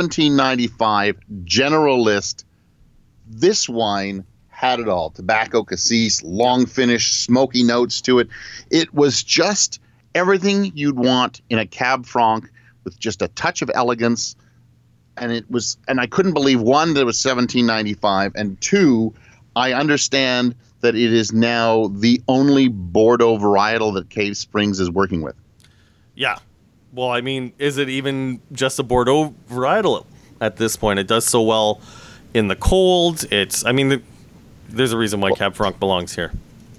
1795 0.08 1.16
general 1.44 2.02
list. 2.02 2.44
This 3.26 3.68
wine 3.68 4.24
had 4.48 4.80
it 4.80 4.88
all 4.88 5.10
tobacco, 5.10 5.64
cassis, 5.64 6.22
long 6.22 6.66
finish, 6.66 7.12
smoky 7.12 7.62
notes 7.62 8.00
to 8.02 8.18
it. 8.18 8.28
It 8.70 8.92
was 8.94 9.22
just 9.22 9.80
everything 10.14 10.72
you'd 10.74 10.96
want 10.98 11.40
in 11.50 11.58
a 11.58 11.66
Cab 11.66 12.06
Franc 12.06 12.50
with 12.84 12.98
just 12.98 13.22
a 13.22 13.28
touch 13.28 13.62
of 13.62 13.70
elegance. 13.74 14.36
And 15.16 15.32
it 15.32 15.50
was, 15.50 15.78
and 15.86 16.00
I 16.00 16.06
couldn't 16.06 16.32
believe 16.32 16.60
one 16.60 16.94
that 16.94 17.00
it 17.00 17.04
was 17.04 17.24
1795, 17.24 18.32
and 18.34 18.60
two, 18.60 19.14
I 19.54 19.72
understand 19.72 20.54
that 20.80 20.94
it 20.94 21.12
is 21.12 21.32
now 21.32 21.88
the 21.88 22.20
only 22.28 22.68
Bordeaux 22.68 23.38
varietal 23.38 23.94
that 23.94 24.10
Cave 24.10 24.36
Springs 24.36 24.80
is 24.80 24.90
working 24.90 25.22
with. 25.22 25.36
Yeah. 26.14 26.38
Well, 26.92 27.10
I 27.10 27.20
mean, 27.20 27.52
is 27.58 27.78
it 27.78 27.88
even 27.88 28.40
just 28.52 28.78
a 28.78 28.82
Bordeaux 28.82 29.34
varietal 29.48 30.04
at 30.40 30.56
this 30.56 30.76
point? 30.76 30.98
It 30.98 31.06
does 31.06 31.24
so 31.24 31.42
well 31.42 31.80
in 32.34 32.48
the 32.48 32.56
cold. 32.56 33.24
It's, 33.32 33.64
I 33.64 33.72
mean, 33.72 33.88
the, 33.88 34.02
there's 34.68 34.92
a 34.92 34.98
reason 34.98 35.20
why 35.20 35.32
Cab 35.32 35.54
Franc 35.54 35.78
belongs 35.78 36.14
here. 36.14 36.32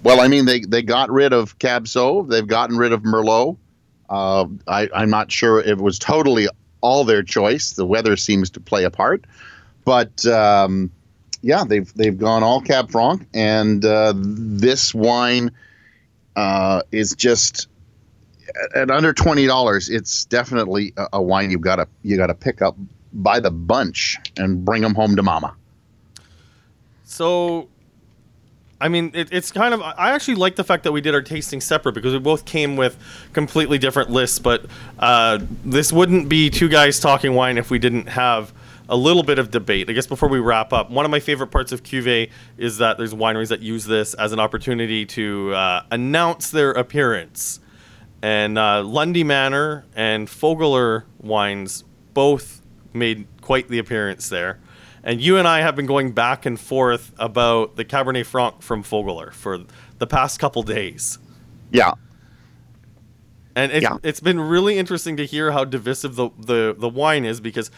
Well, 0.03 0.21
I 0.21 0.27
mean, 0.27 0.45
they, 0.45 0.59
they 0.59 0.83
got 0.83 1.09
rid 1.09 1.33
of 1.33 1.57
Cab 1.57 1.85
Sauv. 1.85 2.29
They've 2.29 2.45
gotten 2.45 2.77
rid 2.77 2.93
of 2.93 3.01
Merlot. 3.01 3.57
Uh, 4.09 4.47
I, 4.67 4.89
I'm 4.93 5.09
not 5.09 5.31
sure 5.31 5.59
it 5.59 5.77
was 5.77 5.99
totally 5.99 6.47
all 6.81 7.03
their 7.03 7.23
choice. 7.23 7.71
The 7.71 7.85
weather 7.85 8.15
seems 8.15 8.49
to 8.51 8.59
play 8.59 8.83
a 8.83 8.91
part, 8.91 9.25
but 9.83 10.25
um, 10.25 10.91
yeah, 11.41 11.63
they've 11.63 11.91
they've 11.93 12.17
gone 12.17 12.43
all 12.43 12.61
Cab 12.61 12.91
Franc, 12.91 13.27
and 13.33 13.83
uh, 13.85 14.13
this 14.15 14.93
wine 14.93 15.51
uh, 16.35 16.81
is 16.91 17.15
just 17.15 17.67
at 18.75 18.91
under 18.91 19.13
twenty 19.13 19.45
dollars. 19.45 19.89
It's 19.89 20.25
definitely 20.25 20.93
a, 20.97 21.07
a 21.13 21.21
wine 21.21 21.51
you've 21.51 21.61
got 21.61 21.77
to 21.77 21.87
you 22.03 22.17
got 22.17 22.27
to 22.27 22.35
pick 22.35 22.61
up 22.61 22.75
by 23.13 23.39
the 23.39 23.51
bunch 23.51 24.17
and 24.37 24.65
bring 24.65 24.81
them 24.81 24.93
home 24.93 25.15
to 25.15 25.23
mama. 25.23 25.55
So, 27.03 27.69
I 28.85 28.87
mean, 28.87 29.09
it, 29.15 29.29
it's 29.31 29.51
kind 29.51 29.73
of. 29.73 29.81
I 29.81 30.11
actually 30.11 30.35
like 30.35 30.55
the 30.55 30.63
fact 30.63 30.83
that 30.83 30.91
we 30.91 31.01
did 31.01 31.15
our 31.15 31.21
tasting 31.23 31.59
separate 31.59 31.93
because 31.93 32.13
we 32.13 32.19
both 32.19 32.45
came 32.45 32.77
with 32.77 32.99
completely 33.33 33.79
different 33.79 34.11
lists. 34.11 34.37
But 34.37 34.67
uh, 34.99 35.39
this 35.63 35.91
wouldn't 35.91 36.29
be 36.29 36.51
two 36.51 36.69
guys 36.69 36.99
talking 36.99 37.33
wine 37.33 37.57
if 37.57 37.71
we 37.71 37.79
didn't 37.79 38.09
have 38.09 38.53
a 38.87 38.95
little 38.95 39.23
bit 39.23 39.39
of 39.39 39.49
debate. 39.49 39.89
I 39.89 39.93
guess 39.93 40.05
before 40.05 40.29
we 40.29 40.37
wrap 40.37 40.71
up, 40.71 40.91
one 40.91 41.03
of 41.03 41.09
my 41.09 41.19
favorite 41.19 41.47
parts 41.47 41.71
of 41.71 41.81
Cuvée 41.81 42.29
is 42.59 42.77
that 42.77 42.99
there's 42.99 43.15
wineries 43.15 43.47
that 43.47 43.61
use 43.61 43.85
this 43.85 44.13
as 44.13 44.33
an 44.33 44.39
opportunity 44.39 45.03
to 45.07 45.55
uh, 45.55 45.81
announce 45.89 46.51
their 46.51 46.69
appearance. 46.69 47.61
And 48.21 48.55
uh, 48.55 48.83
Lundy 48.83 49.23
Manor 49.23 49.85
and 49.95 50.27
Fogler 50.27 51.05
wines 51.17 51.83
both 52.13 52.61
made 52.93 53.25
quite 53.41 53.67
the 53.67 53.79
appearance 53.79 54.29
there. 54.29 54.59
And 55.05 55.21
you 55.21 55.37
and 55.37 55.47
I 55.47 55.61
have 55.61 55.75
been 55.75 55.85
going 55.85 56.13
back 56.13 56.45
and 56.47 56.59
forth 56.59 57.13
about 57.19 57.75
the 57.75 57.85
Cabernet 57.85 58.25
Franc 58.25 58.63
from 58.63 58.83
Fogler 58.83 59.31
for 59.31 59.59
the 59.99 60.07
past 60.07 60.39
couple 60.39 60.63
days. 60.63 61.19
Yeah, 61.71 61.93
And 63.55 63.71
it's, 63.71 63.83
Yeah. 63.83 63.97
it's 64.03 64.19
been 64.19 64.39
really 64.39 64.77
interesting 64.77 65.15
to 65.17 65.25
hear 65.25 65.51
how 65.51 65.63
divisive 65.63 66.15
the, 66.15 66.29
the, 66.39 66.75
the 66.77 66.89
wine 66.89 67.23
is 67.23 67.39
because 67.39 67.69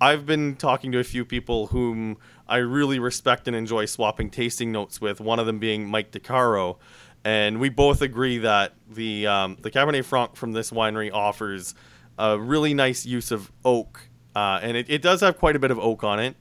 I've 0.00 0.26
been 0.26 0.56
talking 0.56 0.92
to 0.92 0.98
a 0.98 1.04
few 1.04 1.24
people 1.24 1.68
whom 1.68 2.18
I 2.48 2.58
really 2.58 2.98
respect 2.98 3.48
and 3.48 3.56
enjoy 3.56 3.86
swapping 3.86 4.30
tasting 4.30 4.70
notes 4.72 5.00
with, 5.00 5.20
one 5.20 5.38
of 5.38 5.46
them 5.46 5.58
being 5.58 5.86
Mike 5.88 6.12
DiCaro. 6.12 6.76
And 7.24 7.58
we 7.60 7.68
both 7.68 8.00
agree 8.02 8.38
that 8.38 8.74
the, 8.88 9.26
um, 9.26 9.56
the 9.60 9.70
Cabernet 9.70 10.04
Franc 10.04 10.36
from 10.36 10.52
this 10.52 10.70
winery 10.70 11.10
offers 11.12 11.74
a 12.18 12.38
really 12.38 12.74
nice 12.74 13.04
use 13.04 13.30
of 13.32 13.50
oak. 13.64 14.08
Uh, 14.36 14.60
and 14.62 14.76
it, 14.76 14.88
it 14.88 15.02
does 15.02 15.20
have 15.22 15.38
quite 15.38 15.56
a 15.56 15.58
bit 15.58 15.70
of 15.70 15.78
oak 15.78 16.04
on 16.04 16.20
it. 16.20 16.36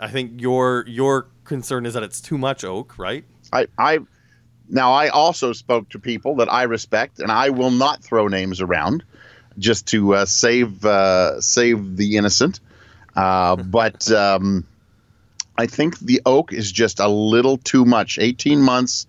I 0.00 0.08
think 0.08 0.40
your 0.40 0.84
your 0.86 1.28
concern 1.44 1.86
is 1.86 1.94
that 1.94 2.02
it's 2.02 2.20
too 2.20 2.38
much 2.38 2.64
oak, 2.64 2.98
right? 2.98 3.24
I, 3.52 3.66
I 3.78 4.00
now 4.68 4.92
I 4.92 5.08
also 5.08 5.52
spoke 5.52 5.88
to 5.90 5.98
people 5.98 6.36
that 6.36 6.52
I 6.52 6.64
respect, 6.64 7.18
and 7.18 7.30
I 7.30 7.50
will 7.50 7.70
not 7.70 8.02
throw 8.02 8.28
names 8.28 8.60
around 8.60 9.04
just 9.58 9.86
to 9.88 10.14
uh, 10.14 10.24
save 10.24 10.84
uh, 10.84 11.40
save 11.40 11.96
the 11.96 12.16
innocent. 12.16 12.60
Uh, 13.14 13.56
but 13.56 14.10
um, 14.10 14.66
I 15.56 15.66
think 15.66 15.98
the 16.00 16.20
oak 16.26 16.52
is 16.52 16.72
just 16.72 17.00
a 17.00 17.08
little 17.08 17.58
too 17.58 17.84
much. 17.84 18.18
Eighteen 18.18 18.60
months 18.60 19.06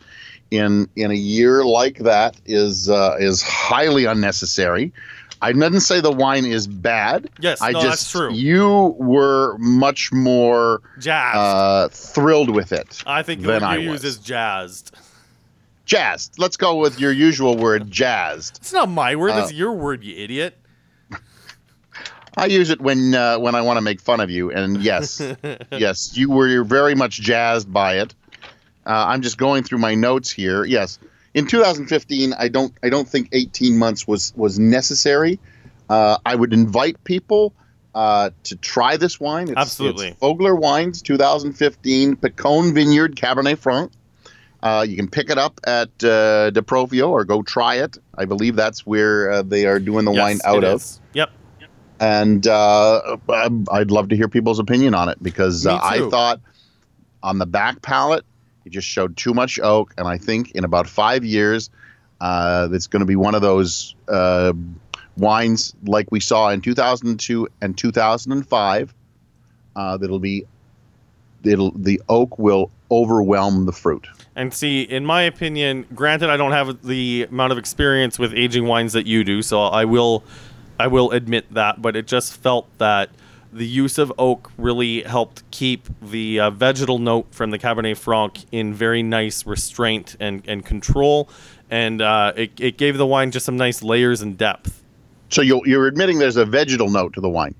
in 0.51 0.87
in 0.95 1.11
a 1.11 1.15
year 1.15 1.65
like 1.65 1.99
that 1.99 2.39
is 2.45 2.89
uh, 2.89 3.17
is 3.19 3.41
highly 3.41 4.05
unnecessary. 4.05 4.93
I 5.41 5.51
didn't 5.51 5.81
say 5.81 6.01
the 6.01 6.11
wine 6.11 6.45
is 6.45 6.65
bad. 6.67 7.29
Yes, 7.39 7.61
I 7.61 7.71
no, 7.71 7.81
just 7.81 8.01
that's 8.03 8.11
true. 8.11 8.33
you 8.33 8.95
were 8.97 9.55
much 9.59 10.11
more 10.11 10.81
Jazzed. 10.99 11.37
uh, 11.37 11.87
thrilled 11.89 12.49
with 12.49 12.71
it. 12.71 13.03
I 13.05 13.23
think 13.23 13.41
the 13.41 13.47
than 13.47 13.63
I 13.63 13.75
you 13.77 13.91
use 13.91 14.03
was. 14.03 14.05
is 14.05 14.17
jazzed. 14.17 14.95
jazzed. 15.85 16.39
Let's 16.39 16.57
go 16.57 16.77
with 16.77 16.99
your 16.99 17.11
usual 17.11 17.55
word, 17.55 17.91
jazzed. 17.91 18.57
It's 18.57 18.73
not 18.73 18.89
my 18.89 19.15
word. 19.15 19.31
Uh, 19.31 19.41
That's 19.41 19.53
your 19.53 19.73
word, 19.73 20.03
you 20.03 20.15
idiot. 20.15 20.57
I 22.37 22.47
use 22.47 22.69
it 22.69 22.81
when 22.81 23.13
uh, 23.13 23.37
when 23.39 23.55
I 23.55 23.61
want 23.61 23.77
to 23.77 23.81
make 23.81 24.01
fun 24.01 24.19
of 24.19 24.29
you, 24.29 24.51
and 24.51 24.81
yes, 24.83 25.21
yes, 25.71 26.17
you 26.17 26.29
were 26.31 26.63
very 26.63 26.95
much 26.95 27.19
jazzed 27.21 27.71
by 27.71 27.97
it. 27.99 28.13
Uh, 28.85 29.05
I'm 29.07 29.21
just 29.21 29.37
going 29.37 29.63
through 29.63 29.79
my 29.79 29.95
notes 29.95 30.31
here. 30.31 30.63
Yes, 30.63 30.97
in 31.37 31.45
2015, 31.45 32.33
I 32.33 32.47
don't 32.47 32.73
I 32.81 32.89
don't 32.89 33.07
think 33.07 33.29
18 33.31 33.77
months 33.77 34.07
was 34.07 34.33
was 34.35 34.57
necessary. 34.57 35.39
Uh, 35.87 36.17
I 36.25 36.33
would 36.33 36.51
invite 36.51 37.03
people 37.03 37.53
uh, 37.93 38.31
to 38.43 38.55
try 38.55 38.97
this 38.97 39.19
wine. 39.19 39.49
It's, 39.49 39.57
Absolutely. 39.57 40.07
it's 40.09 40.19
Fogler 40.19 40.59
Wines 40.59 41.03
2015 41.03 42.15
Picon 42.15 42.73
Vineyard 42.73 43.15
Cabernet 43.15 43.59
Franc. 43.59 43.91
Uh, 44.63 44.83
you 44.89 44.95
can 44.95 45.07
pick 45.07 45.29
it 45.29 45.37
up 45.37 45.61
at 45.65 45.89
uh, 46.03 46.49
Di 46.49 46.61
Profio 46.61 47.09
or 47.09 47.23
go 47.23 47.43
try 47.43 47.75
it. 47.75 47.97
I 48.17 48.25
believe 48.25 48.55
that's 48.55 48.87
where 48.87 49.29
uh, 49.31 49.41
they 49.43 49.67
are 49.67 49.79
doing 49.79 50.05
the 50.05 50.11
Yes, 50.13 50.21
wine 50.21 50.39
out 50.43 50.63
it 50.63 50.67
of 50.67 50.81
is. 50.81 50.99
Yep. 51.13 51.29
and 51.99 52.47
uh, 52.47 53.17
I'd 53.71 53.91
love 53.91 54.09
to 54.09 54.15
hear 54.15 54.27
people's 54.27 54.57
opinion 54.57 54.95
on 54.95 55.09
it 55.09 55.21
because 55.21 55.67
uh, 55.67 55.79
I 55.81 56.09
thought 56.09 56.41
on 57.21 57.37
the 57.37 57.45
back 57.45 57.83
palate 57.83 58.25
it 58.67 58.71
just 58.71 58.87
showed 58.87 59.17
too 59.17 59.33
much 59.33 59.59
oak, 59.59 59.93
and 59.97 60.07
I 60.07 60.17
think 60.17 60.51
in 60.51 60.63
about 60.63 60.87
five 60.87 61.23
years, 61.23 61.69
uh, 62.21 62.67
it's 62.71 62.87
going 62.87 62.99
to 62.99 63.05
be 63.05 63.15
one 63.15 63.33
of 63.33 63.41
those 63.41 63.95
uh, 64.07 64.53
wines 65.17 65.73
like 65.85 66.11
we 66.11 66.19
saw 66.19 66.49
in 66.49 66.61
2002 66.61 67.47
and 67.61 67.77
2005. 67.77 68.93
Uh, 69.75 69.97
that'll 69.97 70.19
be 70.19 70.45
it'll 71.43 71.71
the 71.71 72.01
oak 72.09 72.37
will 72.37 72.69
overwhelm 72.91 73.65
the 73.65 73.71
fruit. 73.71 74.07
And 74.35 74.53
see, 74.53 74.81
in 74.81 75.05
my 75.05 75.23
opinion, 75.23 75.85
granted, 75.95 76.29
I 76.29 76.37
don't 76.37 76.51
have 76.51 76.85
the 76.85 77.27
amount 77.29 77.51
of 77.51 77.57
experience 77.57 78.19
with 78.19 78.33
aging 78.33 78.65
wines 78.65 78.93
that 78.93 79.05
you 79.05 79.23
do, 79.23 79.41
so 79.41 79.61
I 79.61 79.85
will, 79.85 80.23
I 80.79 80.87
will 80.87 81.11
admit 81.11 81.51
that. 81.53 81.81
But 81.81 81.95
it 81.95 82.05
just 82.05 82.37
felt 82.37 82.67
that 82.77 83.09
the 83.51 83.65
use 83.65 83.97
of 83.97 84.11
oak 84.17 84.51
really 84.57 85.03
helped 85.03 85.49
keep 85.51 85.87
the 86.01 86.39
uh, 86.39 86.49
vegetal 86.49 86.99
note 86.99 87.27
from 87.31 87.51
the 87.51 87.59
Cabernet 87.59 87.97
Franc 87.97 88.45
in 88.51 88.73
very 88.73 89.03
nice 89.03 89.45
restraint 89.45 90.15
and, 90.19 90.43
and 90.47 90.65
control, 90.65 91.29
and 91.69 92.01
uh, 92.01 92.33
it, 92.35 92.51
it 92.59 92.77
gave 92.77 92.97
the 92.97 93.07
wine 93.07 93.31
just 93.31 93.45
some 93.45 93.57
nice 93.57 93.81
layers 93.83 94.21
and 94.21 94.37
depth. 94.37 94.83
So 95.29 95.41
you're, 95.41 95.61
you're 95.65 95.87
admitting 95.87 96.19
there's 96.19 96.37
a 96.37 96.45
vegetal 96.45 96.89
note 96.89 97.13
to 97.13 97.21
the 97.21 97.29
wine. 97.29 97.55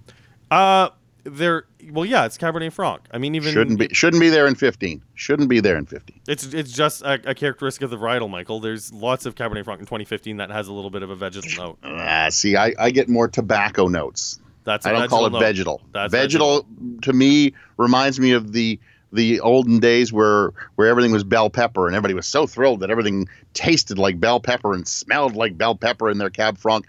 Uh, 0.49 0.89
there. 1.23 1.65
Well, 1.91 2.05
yeah, 2.05 2.25
it's 2.25 2.37
Cabernet 2.37 2.73
Franc. 2.73 3.01
I 3.11 3.17
mean, 3.17 3.35
even 3.35 3.53
Shouldn't 3.53 3.79
be 3.79 3.87
shouldn't 3.93 4.19
be 4.19 4.29
there 4.29 4.47
in 4.47 4.55
15. 4.55 5.01
Shouldn't 5.15 5.49
be 5.49 5.59
there 5.59 5.77
in 5.77 5.85
15. 5.85 6.19
It's 6.27 6.53
it's 6.53 6.71
just 6.71 7.01
a, 7.01 7.19
a 7.29 7.35
characteristic 7.35 7.83
of 7.83 7.89
the 7.89 7.97
varietal, 7.97 8.29
Michael. 8.29 8.59
There's 8.59 8.91
lots 8.91 9.25
of 9.25 9.35
Cabernet 9.35 9.63
Franc 9.63 9.79
in 9.79 9.85
2015 9.85 10.37
that 10.37 10.49
has 10.49 10.67
a 10.67 10.73
little 10.73 10.89
bit 10.89 11.03
of 11.03 11.09
a 11.09 11.15
vegetal 11.15 11.51
note. 11.57 11.77
Ah, 11.83 12.27
see, 12.29 12.55
I, 12.55 12.73
I 12.79 12.91
get 12.91 13.09
more 13.09 13.27
tobacco 13.27 13.87
notes. 13.87 14.39
That's 14.67 14.85
I 14.85 14.91
don't 14.91 15.07
call 15.07 15.25
it 15.25 15.31
note. 15.31 15.39
vegetal. 15.39 15.81
That's 15.93 16.11
vegetal 16.11 16.67
to 17.03 17.13
me 17.13 17.53
reminds 17.77 18.19
me 18.19 18.33
of 18.33 18.51
the 18.51 18.77
the 19.13 19.39
olden 19.39 19.79
days 19.79 20.11
where 20.11 20.51
where 20.75 20.89
everything 20.89 21.13
was 21.13 21.23
bell 21.23 21.49
pepper 21.49 21.87
and 21.87 21.95
everybody 21.95 22.13
was 22.13 22.27
so 22.27 22.45
thrilled 22.45 22.81
that 22.81 22.91
everything 22.91 23.29
tasted 23.53 23.97
like 23.97 24.19
bell 24.19 24.41
pepper 24.41 24.73
and 24.73 24.85
smelled 24.85 25.37
like 25.37 25.57
bell 25.57 25.73
pepper 25.73 26.09
in 26.09 26.17
their 26.17 26.29
cab 26.29 26.57
franc. 26.57 26.85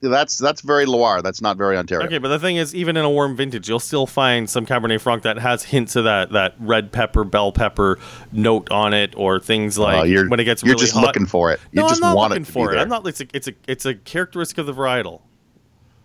That's 0.00 0.36
that's 0.36 0.60
very 0.60 0.84
Loire. 0.84 1.22
That's 1.22 1.40
not 1.40 1.56
very 1.56 1.78
Ontario. 1.78 2.04
Okay, 2.06 2.18
but 2.18 2.28
the 2.28 2.38
thing 2.38 2.56
is, 2.56 2.74
even 2.74 2.96
in 2.98 3.04
a 3.06 3.08
warm 3.10 3.36
vintage, 3.36 3.70
you'll 3.70 3.78
still 3.80 4.06
find 4.06 4.50
some 4.50 4.66
Cabernet 4.66 5.00
Franc 5.00 5.22
that 5.22 5.38
has 5.38 5.62
hints 5.62 5.96
of 5.96 6.04
that 6.04 6.32
that 6.32 6.56
red 6.58 6.92
pepper, 6.92 7.24
bell 7.24 7.52
pepper 7.52 7.98
note 8.30 8.70
on 8.70 8.92
it, 8.92 9.14
or 9.16 9.40
things 9.40 9.78
like 9.78 10.00
Uh, 10.00 10.02
you're, 10.02 10.28
when 10.28 10.40
it 10.40 10.44
gets 10.44 10.62
you're 10.62 10.74
really 10.74 10.82
just 10.84 10.92
hot. 10.94 11.04
looking 11.06 11.24
for 11.24 11.52
it. 11.52 11.60
You 11.72 11.80
no, 11.80 11.88
just 11.88 12.02
I'm 12.02 12.10
not 12.10 12.16
want 12.18 12.30
looking 12.32 12.42
it 12.42 12.48
for 12.48 12.68
it. 12.70 12.74
there. 12.74 12.82
I'm 12.82 12.88
not. 12.90 13.06
It's 13.06 13.22
a 13.22 13.26
it's 13.32 13.48
a 13.48 13.52
it's 13.66 13.86
a 13.86 13.94
characteristic 13.94 14.58
of 14.58 14.66
the 14.66 14.74
varietal. 14.74 15.22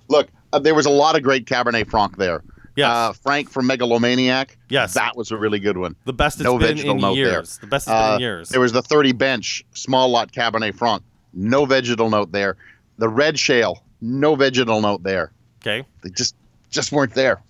Look, 0.10 0.28
uh, 0.52 0.60
there 0.60 0.76
was 0.76 0.86
a 0.86 0.89
lot 0.89 1.15
of 1.15 1.24
great 1.24 1.45
Cabernet 1.45 1.89
Franc 1.89 2.17
there. 2.17 2.43
Yes. 2.76 2.89
Uh, 2.89 3.13
Frank 3.13 3.50
from 3.50 3.67
Megalomaniac. 3.67 4.58
Yes. 4.69 4.93
That 4.93 5.15
was 5.17 5.32
a 5.32 5.38
really 5.38 5.60
good 5.60 5.78
one. 5.78 5.95
The 6.06 6.13
best 6.13 6.38
it's 6.38 6.43
no 6.45 6.58
been 6.58 6.69
vegetal 6.78 6.91
in 6.95 7.02
note 7.02 7.15
there. 7.15 7.26
years. 7.26 7.58
The 7.60 7.67
best 7.67 7.88
it's 7.88 7.93
been 7.93 8.04
Uh, 8.12 8.15
in 8.15 8.19
years. 8.22 8.50
There 8.50 8.62
was 8.62 8.72
the 8.72 8.82
30 8.82 9.12
bench 9.13 9.65
small 9.74 10.10
lot 10.10 10.32
Cabernet 10.32 10.76
Franc. 10.76 11.04
No 11.34 11.65
vegetal 11.65 12.10
note 12.10 12.32
there. 12.32 12.56
The 12.98 13.10
red 13.10 13.38
shale. 13.38 13.84
No 14.02 14.36
vegetal 14.36 14.82
note 14.82 15.04
there. 15.04 15.32
okay. 15.62 15.86
They 16.02 16.10
just 16.12 16.36
just 16.69 16.91
weren't 16.91 17.13
there. 17.13 17.41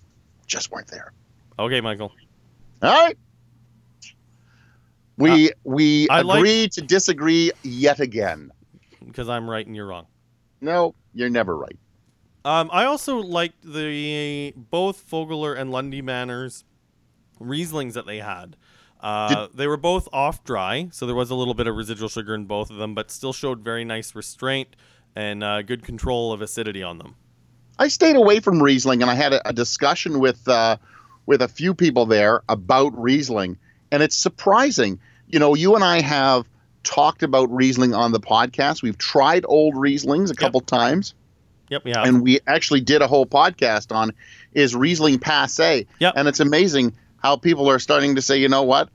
Just 0.46 0.70
weren't 0.72 0.88
there. 0.88 1.12
Okay, 1.58 1.80
Michael. 1.80 2.10
All 2.82 2.90
right. 3.06 3.16
We 5.16 5.50
we 5.64 6.08
Uh, 6.08 6.14
I 6.14 6.20
like- 6.22 6.38
agree 6.38 6.68
to 6.70 6.80
disagree 6.80 7.52
yet 7.62 8.00
again. 8.00 8.50
Because 9.04 9.28
I'm 9.28 9.48
right 9.48 9.66
and 9.66 9.76
you're 9.76 9.86
wrong. 9.86 10.06
No, 10.60 10.94
you're 11.14 11.30
never 11.30 11.56
right. 11.56 11.76
Um, 12.44 12.70
I 12.72 12.84
also 12.84 13.18
liked 13.18 13.62
the 13.62 14.52
both 14.56 15.08
Fogler 15.10 15.58
and 15.58 15.70
Lundy 15.70 16.00
Manors 16.00 16.64
Rieslings 17.40 17.94
that 17.94 18.06
they 18.06 18.18
had. 18.18 18.56
Uh, 19.00 19.48
they 19.54 19.66
were 19.66 19.76
both 19.76 20.08
off 20.12 20.44
dry, 20.44 20.88
so 20.92 21.06
there 21.06 21.14
was 21.14 21.30
a 21.30 21.34
little 21.34 21.54
bit 21.54 21.66
of 21.66 21.74
residual 21.74 22.08
sugar 22.08 22.34
in 22.34 22.44
both 22.44 22.70
of 22.70 22.76
them, 22.76 22.94
but 22.94 23.10
still 23.10 23.32
showed 23.32 23.60
very 23.60 23.84
nice 23.84 24.14
restraint 24.14 24.76
and 25.16 25.42
uh, 25.42 25.62
good 25.62 25.82
control 25.82 26.32
of 26.32 26.42
acidity 26.42 26.82
on 26.82 26.98
them. 26.98 27.16
I 27.78 27.88
stayed 27.88 28.16
away 28.16 28.40
from 28.40 28.62
Riesling, 28.62 29.00
and 29.00 29.10
I 29.10 29.14
had 29.14 29.32
a, 29.32 29.48
a 29.48 29.52
discussion 29.52 30.18
with 30.18 30.46
uh, 30.46 30.76
with 31.24 31.40
a 31.40 31.48
few 31.48 31.74
people 31.74 32.06
there 32.06 32.42
about 32.48 32.92
Riesling, 33.00 33.56
and 33.90 34.02
it's 34.02 34.16
surprising. 34.16 35.00
You 35.28 35.38
know, 35.38 35.54
you 35.54 35.74
and 35.74 35.84
I 35.84 36.02
have 36.02 36.46
talked 36.82 37.22
about 37.22 37.50
Riesling 37.50 37.94
on 37.94 38.12
the 38.12 38.20
podcast. 38.20 38.82
We've 38.82 38.98
tried 38.98 39.44
old 39.48 39.74
Rieslings 39.74 40.30
a 40.30 40.34
couple 40.34 40.60
times, 40.60 41.14
Yep, 41.70 41.82
yeah. 41.86 42.02
and 42.04 42.22
we 42.22 42.40
actually 42.46 42.80
did 42.80 43.00
a 43.00 43.06
whole 43.06 43.26
podcast 43.26 43.94
on 43.94 44.12
is 44.54 44.74
Riesling 44.74 45.18
passe. 45.18 45.86
Yep. 46.00 46.14
And 46.16 46.28
it's 46.28 46.40
amazing 46.40 46.92
how 47.22 47.36
people 47.36 47.70
are 47.70 47.78
starting 47.78 48.14
to 48.16 48.22
say, 48.22 48.36
you 48.38 48.48
know 48.48 48.62
what, 48.62 48.88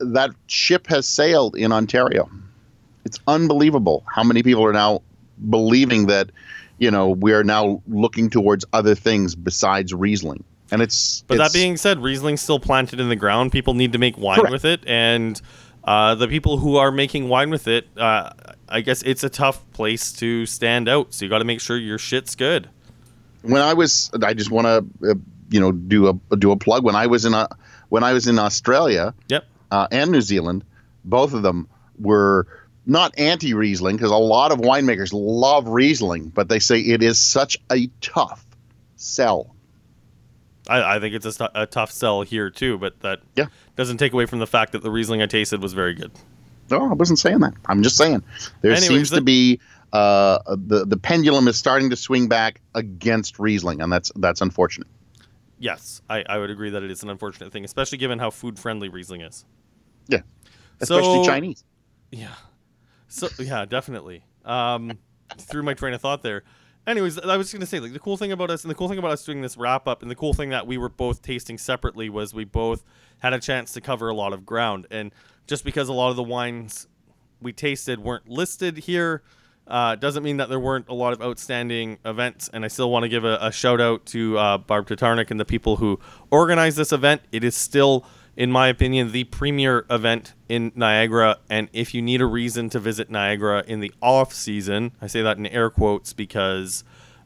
that 0.00 0.30
ship 0.46 0.86
has 0.88 1.06
sailed 1.06 1.56
in 1.56 1.72
Ontario. 1.72 2.28
It's 3.04 3.18
unbelievable 3.26 4.04
how 4.12 4.24
many 4.24 4.42
people 4.42 4.64
are 4.64 4.72
now 4.72 5.02
believing 5.48 6.06
that, 6.06 6.30
you 6.78 6.90
know, 6.90 7.10
we 7.10 7.32
are 7.32 7.44
now 7.44 7.82
looking 7.86 8.28
towards 8.28 8.64
other 8.72 8.94
things 8.94 9.34
besides 9.34 9.94
Riesling. 9.94 10.44
And 10.72 10.82
it's 10.82 11.22
But 11.26 11.34
it's- 11.34 11.52
that 11.52 11.58
being 11.58 11.76
said, 11.76 11.98
Riesling's 12.02 12.40
still 12.40 12.60
planted 12.60 13.00
in 13.00 13.08
the 13.08 13.16
ground. 13.16 13.52
People 13.52 13.74
need 13.74 13.92
to 13.92 13.98
make 13.98 14.16
wine 14.18 14.38
Correct. 14.38 14.52
with 14.52 14.64
it, 14.64 14.80
and 14.86 15.40
uh, 15.84 16.14
the 16.14 16.28
people 16.28 16.58
who 16.58 16.76
are 16.76 16.92
making 16.92 17.28
wine 17.28 17.50
with 17.50 17.66
it, 17.66 17.88
uh, 17.96 18.30
I 18.70 18.80
guess 18.82 19.02
it's 19.02 19.24
a 19.24 19.28
tough 19.28 19.68
place 19.72 20.12
to 20.14 20.46
stand 20.46 20.88
out. 20.88 21.12
So 21.14 21.24
you 21.24 21.28
got 21.30 21.38
to 21.38 21.44
make 21.44 21.60
sure 21.60 21.76
your 21.76 21.98
shit's 21.98 22.34
good. 22.34 22.68
when 23.42 23.60
I 23.62 23.74
was, 23.74 24.10
I 24.22 24.34
just 24.34 24.50
want 24.50 24.66
to, 24.66 25.10
uh, 25.10 25.14
you 25.50 25.58
know, 25.60 25.72
do 25.72 26.08
a 26.30 26.36
do 26.36 26.52
a 26.52 26.56
plug. 26.56 26.84
When 26.84 26.94
I 26.94 27.06
was 27.06 27.24
in 27.24 27.34
a, 27.34 27.48
when 27.88 28.04
I 28.04 28.12
was 28.12 28.26
in 28.28 28.38
Australia, 28.38 29.14
Yep. 29.28 29.44
uh, 29.70 29.88
and 29.90 30.10
New 30.12 30.20
Zealand, 30.20 30.64
both 31.04 31.32
of 31.34 31.42
them 31.42 31.68
were 31.98 32.46
not 32.86 33.18
anti 33.18 33.52
Riesling 33.54 33.96
because 33.96 34.10
a 34.12 34.16
lot 34.16 34.52
of 34.52 34.58
winemakers 34.58 35.10
love 35.12 35.66
Riesling, 35.68 36.28
but 36.28 36.48
they 36.48 36.58
say 36.60 36.80
it 36.80 37.02
is 37.02 37.18
such 37.18 37.58
a 37.72 37.88
tough 38.00 38.44
sell. 38.96 39.54
I, 40.68 40.96
I 40.96 41.00
think 41.00 41.14
it's 41.14 41.40
a, 41.40 41.50
a 41.54 41.66
tough 41.66 41.90
sell 41.90 42.22
here 42.22 42.50
too, 42.50 42.78
but 42.78 43.00
that 43.00 43.20
Yeah. 43.34 43.46
doesn't 43.76 43.96
take 43.98 44.12
away 44.12 44.26
from 44.26 44.38
the 44.38 44.46
fact 44.46 44.72
that 44.72 44.82
the 44.82 44.90
Riesling 44.90 45.20
I 45.22 45.26
tasted 45.26 45.60
was 45.62 45.72
very 45.72 45.94
good. 45.94 46.12
No, 46.70 46.90
I 46.90 46.94
wasn't 46.94 47.18
saying 47.18 47.40
that. 47.40 47.54
I'm 47.66 47.82
just 47.82 47.96
saying 47.96 48.22
there 48.62 48.70
Anyways, 48.72 48.88
seems 48.88 49.10
the- 49.10 49.16
to 49.16 49.22
be 49.22 49.60
uh, 49.92 50.38
the 50.48 50.84
the 50.86 50.96
pendulum 50.96 51.48
is 51.48 51.56
starting 51.58 51.90
to 51.90 51.96
swing 51.96 52.28
back 52.28 52.60
against 52.74 53.38
Riesling, 53.38 53.80
and 53.80 53.92
that's 53.92 54.12
that's 54.16 54.40
unfortunate. 54.40 54.86
Yes, 55.58 56.00
I, 56.08 56.22
I 56.28 56.38
would 56.38 56.48
agree 56.50 56.70
that 56.70 56.82
it 56.82 56.90
is 56.90 57.02
an 57.02 57.10
unfortunate 57.10 57.52
thing, 57.52 57.64
especially 57.64 57.98
given 57.98 58.18
how 58.18 58.30
food 58.30 58.58
friendly 58.58 58.88
Riesling 58.88 59.20
is. 59.22 59.44
Yeah, 60.08 60.20
especially 60.80 61.22
So- 61.22 61.24
Chinese. 61.24 61.64
Yeah. 62.10 62.28
So 63.08 63.28
yeah, 63.38 63.64
definitely. 63.64 64.24
Um, 64.44 64.98
through 65.38 65.64
my 65.64 65.74
train 65.74 65.94
of 65.94 66.00
thought 66.00 66.22
there. 66.22 66.44
Anyways, 66.86 67.18
I 67.18 67.36
was 67.36 67.50
just 67.50 67.60
to 67.60 67.66
say 67.66 67.78
like 67.78 67.92
the 67.92 67.98
cool 67.98 68.16
thing 68.16 68.32
about 68.32 68.50
us 68.50 68.64
and 68.64 68.70
the 68.70 68.74
cool 68.74 68.88
thing 68.88 68.98
about 68.98 69.10
us 69.10 69.24
doing 69.24 69.42
this 69.42 69.56
wrap 69.56 69.86
up 69.86 70.02
and 70.02 70.10
the 70.10 70.14
cool 70.14 70.32
thing 70.32 70.50
that 70.50 70.66
we 70.66 70.78
were 70.78 70.88
both 70.88 71.22
tasting 71.22 71.58
separately 71.58 72.08
was 72.08 72.32
we 72.32 72.44
both 72.44 72.84
had 73.18 73.32
a 73.32 73.38
chance 73.38 73.72
to 73.74 73.80
cover 73.80 74.08
a 74.08 74.14
lot 74.14 74.32
of 74.32 74.46
ground. 74.46 74.86
And 74.90 75.12
just 75.46 75.64
because 75.64 75.88
a 75.88 75.92
lot 75.92 76.10
of 76.10 76.16
the 76.16 76.22
wines 76.22 76.88
we 77.40 77.52
tasted 77.52 78.00
weren't 78.00 78.28
listed 78.28 78.78
here, 78.78 79.22
uh, 79.66 79.94
doesn't 79.94 80.24
mean 80.24 80.38
that 80.38 80.48
there 80.48 80.58
weren't 80.58 80.88
a 80.88 80.94
lot 80.94 81.12
of 81.12 81.22
outstanding 81.22 81.98
events. 82.04 82.50
And 82.52 82.64
I 82.64 82.68
still 82.68 82.90
want 82.90 83.04
to 83.04 83.08
give 83.08 83.24
a, 83.24 83.38
a 83.40 83.52
shout 83.52 83.80
out 83.80 84.04
to 84.06 84.36
uh, 84.36 84.58
Barb 84.58 84.88
Tatarnic 84.88 85.30
and 85.30 85.38
the 85.38 85.44
people 85.44 85.76
who 85.76 86.00
organized 86.30 86.76
this 86.76 86.92
event. 86.92 87.22
It 87.30 87.44
is 87.44 87.54
still, 87.54 88.04
in 88.36 88.50
my 88.50 88.68
opinion, 88.68 89.12
the 89.12 89.24
premier 89.24 89.84
event 89.90 90.34
in 90.48 90.72
Niagara. 90.74 91.38
And 91.48 91.68
if 91.72 91.94
you 91.94 92.02
need 92.02 92.20
a 92.20 92.26
reason 92.26 92.70
to 92.70 92.78
visit 92.78 93.10
Niagara 93.10 93.64
in 93.66 93.80
the 93.80 93.92
off 94.00 94.32
season, 94.32 94.92
I 95.00 95.06
say 95.06 95.22
that 95.22 95.36
in 95.36 95.46
air 95.46 95.70
quotes 95.70 96.12
because 96.12 96.84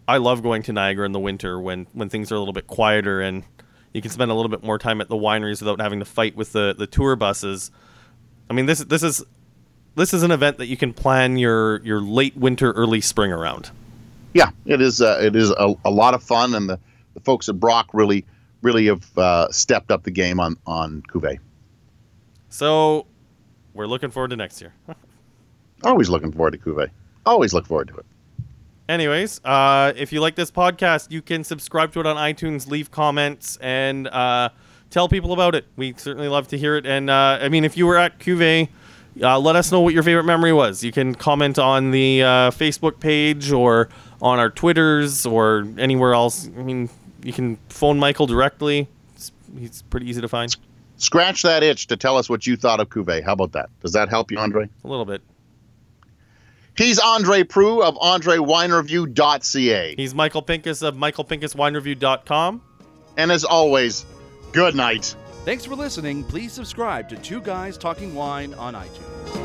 I 0.09 0.17
love 0.17 0.43
going 0.43 0.63
to 0.65 0.73
Niagara 0.73 1.07
in 1.07 1.13
the 1.13 1.21
winter 1.21 1.61
when 1.61 1.87
when 1.93 2.09
things 2.09 2.31
are 2.33 2.35
a 2.35 2.39
little 2.39 2.55
bit 2.55 2.67
quieter 2.67 3.21
and 3.21 3.45
you 3.93 4.03
can 4.03 4.11
spend 4.11 4.31
a 4.31 4.35
little 4.35 4.51
bit 4.51 4.63
more 4.63 4.79
time 4.79 5.01
at 5.01 5.09
the 5.09 5.17
wineries 5.17 5.61
without 5.61 5.81
having 5.81 6.01
to 6.01 6.05
fight 6.05 6.37
with 6.37 6.53
the 6.53 6.75
the 6.77 6.87
tour 6.87 7.17
buses. 7.17 7.71
I 8.51 8.53
mean, 8.53 8.67
this 8.67 8.81
this 8.81 9.03
is 9.03 9.25
this 9.95 10.13
is 10.13 10.23
an 10.23 10.31
event 10.31 10.59
that 10.59 10.67
you 10.67 10.77
can 10.77 10.93
plan 10.93 11.39
your 11.39 11.81
your 11.83 12.01
late 12.01 12.37
winter, 12.37 12.73
early 12.73 13.01
spring 13.01 13.33
around. 13.33 13.71
Yeah, 14.33 14.51
it 14.67 14.81
is. 14.81 15.01
Uh, 15.01 15.21
it 15.23 15.37
is 15.37 15.51
a, 15.51 15.75
a 15.85 15.91
lot 15.91 16.15
of 16.15 16.23
fun, 16.23 16.55
and 16.55 16.69
the, 16.69 16.81
the 17.15 17.21
folks 17.21 17.49
at 17.49 17.61
Brock 17.61 17.89
really 17.93 18.27
really 18.65 18.87
have 18.87 19.17
uh, 19.17 19.49
stepped 19.53 19.93
up 19.93 20.03
the 20.03 20.11
game 20.11 20.41
on 20.41 20.57
on 20.67 21.03
Cuvée. 21.03 21.39
So 22.49 23.07
we're 23.75 23.87
looking 23.87 24.11
forward 24.11 24.31
to 24.31 24.37
next 24.37 24.61
year. 24.61 24.73
Always 25.85 26.09
looking 26.09 26.33
forward 26.33 26.53
to 26.53 26.59
Cuvée. 26.59 26.91
Always 27.27 27.53
look 27.53 27.67
forward 27.67 27.89
to 27.89 27.97
it. 27.99 28.07
Anyways, 28.89 29.41
uh, 29.45 29.93
if 29.97 30.13
you 30.13 30.21
like 30.21 30.35
this 30.35 30.51
podcast, 30.51 31.11
you 31.11 31.23
can 31.23 31.43
subscribe 31.45 31.93
to 31.93 32.01
it 32.01 32.07
on 32.07 32.17
iTunes, 32.17 32.69
leave 32.69 32.91
comments, 32.91 33.57
and 33.63 34.09
uh, 34.09 34.51
tell 34.91 35.09
people 35.09 35.33
about 35.33 35.55
it. 35.55 35.67
We 35.77 35.95
certainly 35.97 36.29
love 36.29 36.49
to 36.49 36.59
hear 36.59 36.77
it. 36.77 36.85
And 36.85 37.09
uh, 37.09 37.39
I 37.41 37.49
mean, 37.49 37.65
if 37.65 37.77
you 37.77 37.87
were 37.87 37.97
at 37.97 38.19
Cuvée, 38.19 38.69
uh, 39.23 39.39
let 39.39 39.57
us 39.57 39.73
know 39.73 39.81
what 39.81 39.95
your 39.95 40.03
favorite 40.03 40.25
memory 40.25 40.53
was. 40.53 40.85
You 40.85 40.93
can 40.93 41.15
comment 41.15 41.59
on 41.59 41.93
the 41.93 42.23
uh, 42.23 42.51
Facebook 42.51 43.01
page 43.01 43.53
or 43.53 43.89
on 44.21 44.39
our 44.39 44.51
Twitters 44.51 45.25
or 45.25 45.67
anywhere 45.79 46.13
else. 46.13 46.49
I 46.59 46.63
mean, 46.63 46.91
you 47.25 47.33
can 47.33 47.57
phone 47.69 47.99
Michael 47.99 48.27
directly. 48.27 48.89
It's, 49.15 49.33
he's 49.59 49.83
pretty 49.83 50.09
easy 50.09 50.21
to 50.21 50.29
find. 50.29 50.55
Scratch 50.97 51.43
that 51.43 51.63
itch 51.63 51.89
to 51.89 51.97
tell 51.97 52.17
us 52.17 52.29
what 52.31 52.47
you 52.47 52.57
thought 52.57 52.79
of 52.81 52.89
Cuvée. 52.89 53.25
How 53.25 53.33
about 53.33 53.53
that? 53.53 53.71
Does 53.81 53.93
that 53.93 54.09
help 54.09 54.31
you, 54.31 54.39
Andre? 54.39 54.69
A 54.85 54.89
little 54.89 55.05
bit. 55.05 55.23
He's 56.77 56.99
Andre 56.99 57.45
Proulx 57.45 57.85
of 57.85 57.97
AndreWineReview.ca. 57.97 59.95
He's 59.97 60.15
Michael 60.15 60.43
Pinkus 60.43 60.83
of 60.83 60.97
MichaelPinkusWineReview.com. 60.97 62.63
And 63.17 63.33
as 63.33 63.45
always, 63.45 64.05
good 64.53 64.75
night. 64.75 65.15
Thanks 65.45 65.65
for 65.65 65.77
listening. 65.77 66.25
Please 66.25 66.53
subscribe 66.53 67.09
to 67.11 67.17
Two 67.17 67.41
Guys 67.41 67.79
Talking 67.79 68.15
Wine 68.15 68.55
on 68.55 68.75
iTunes. 68.75 69.44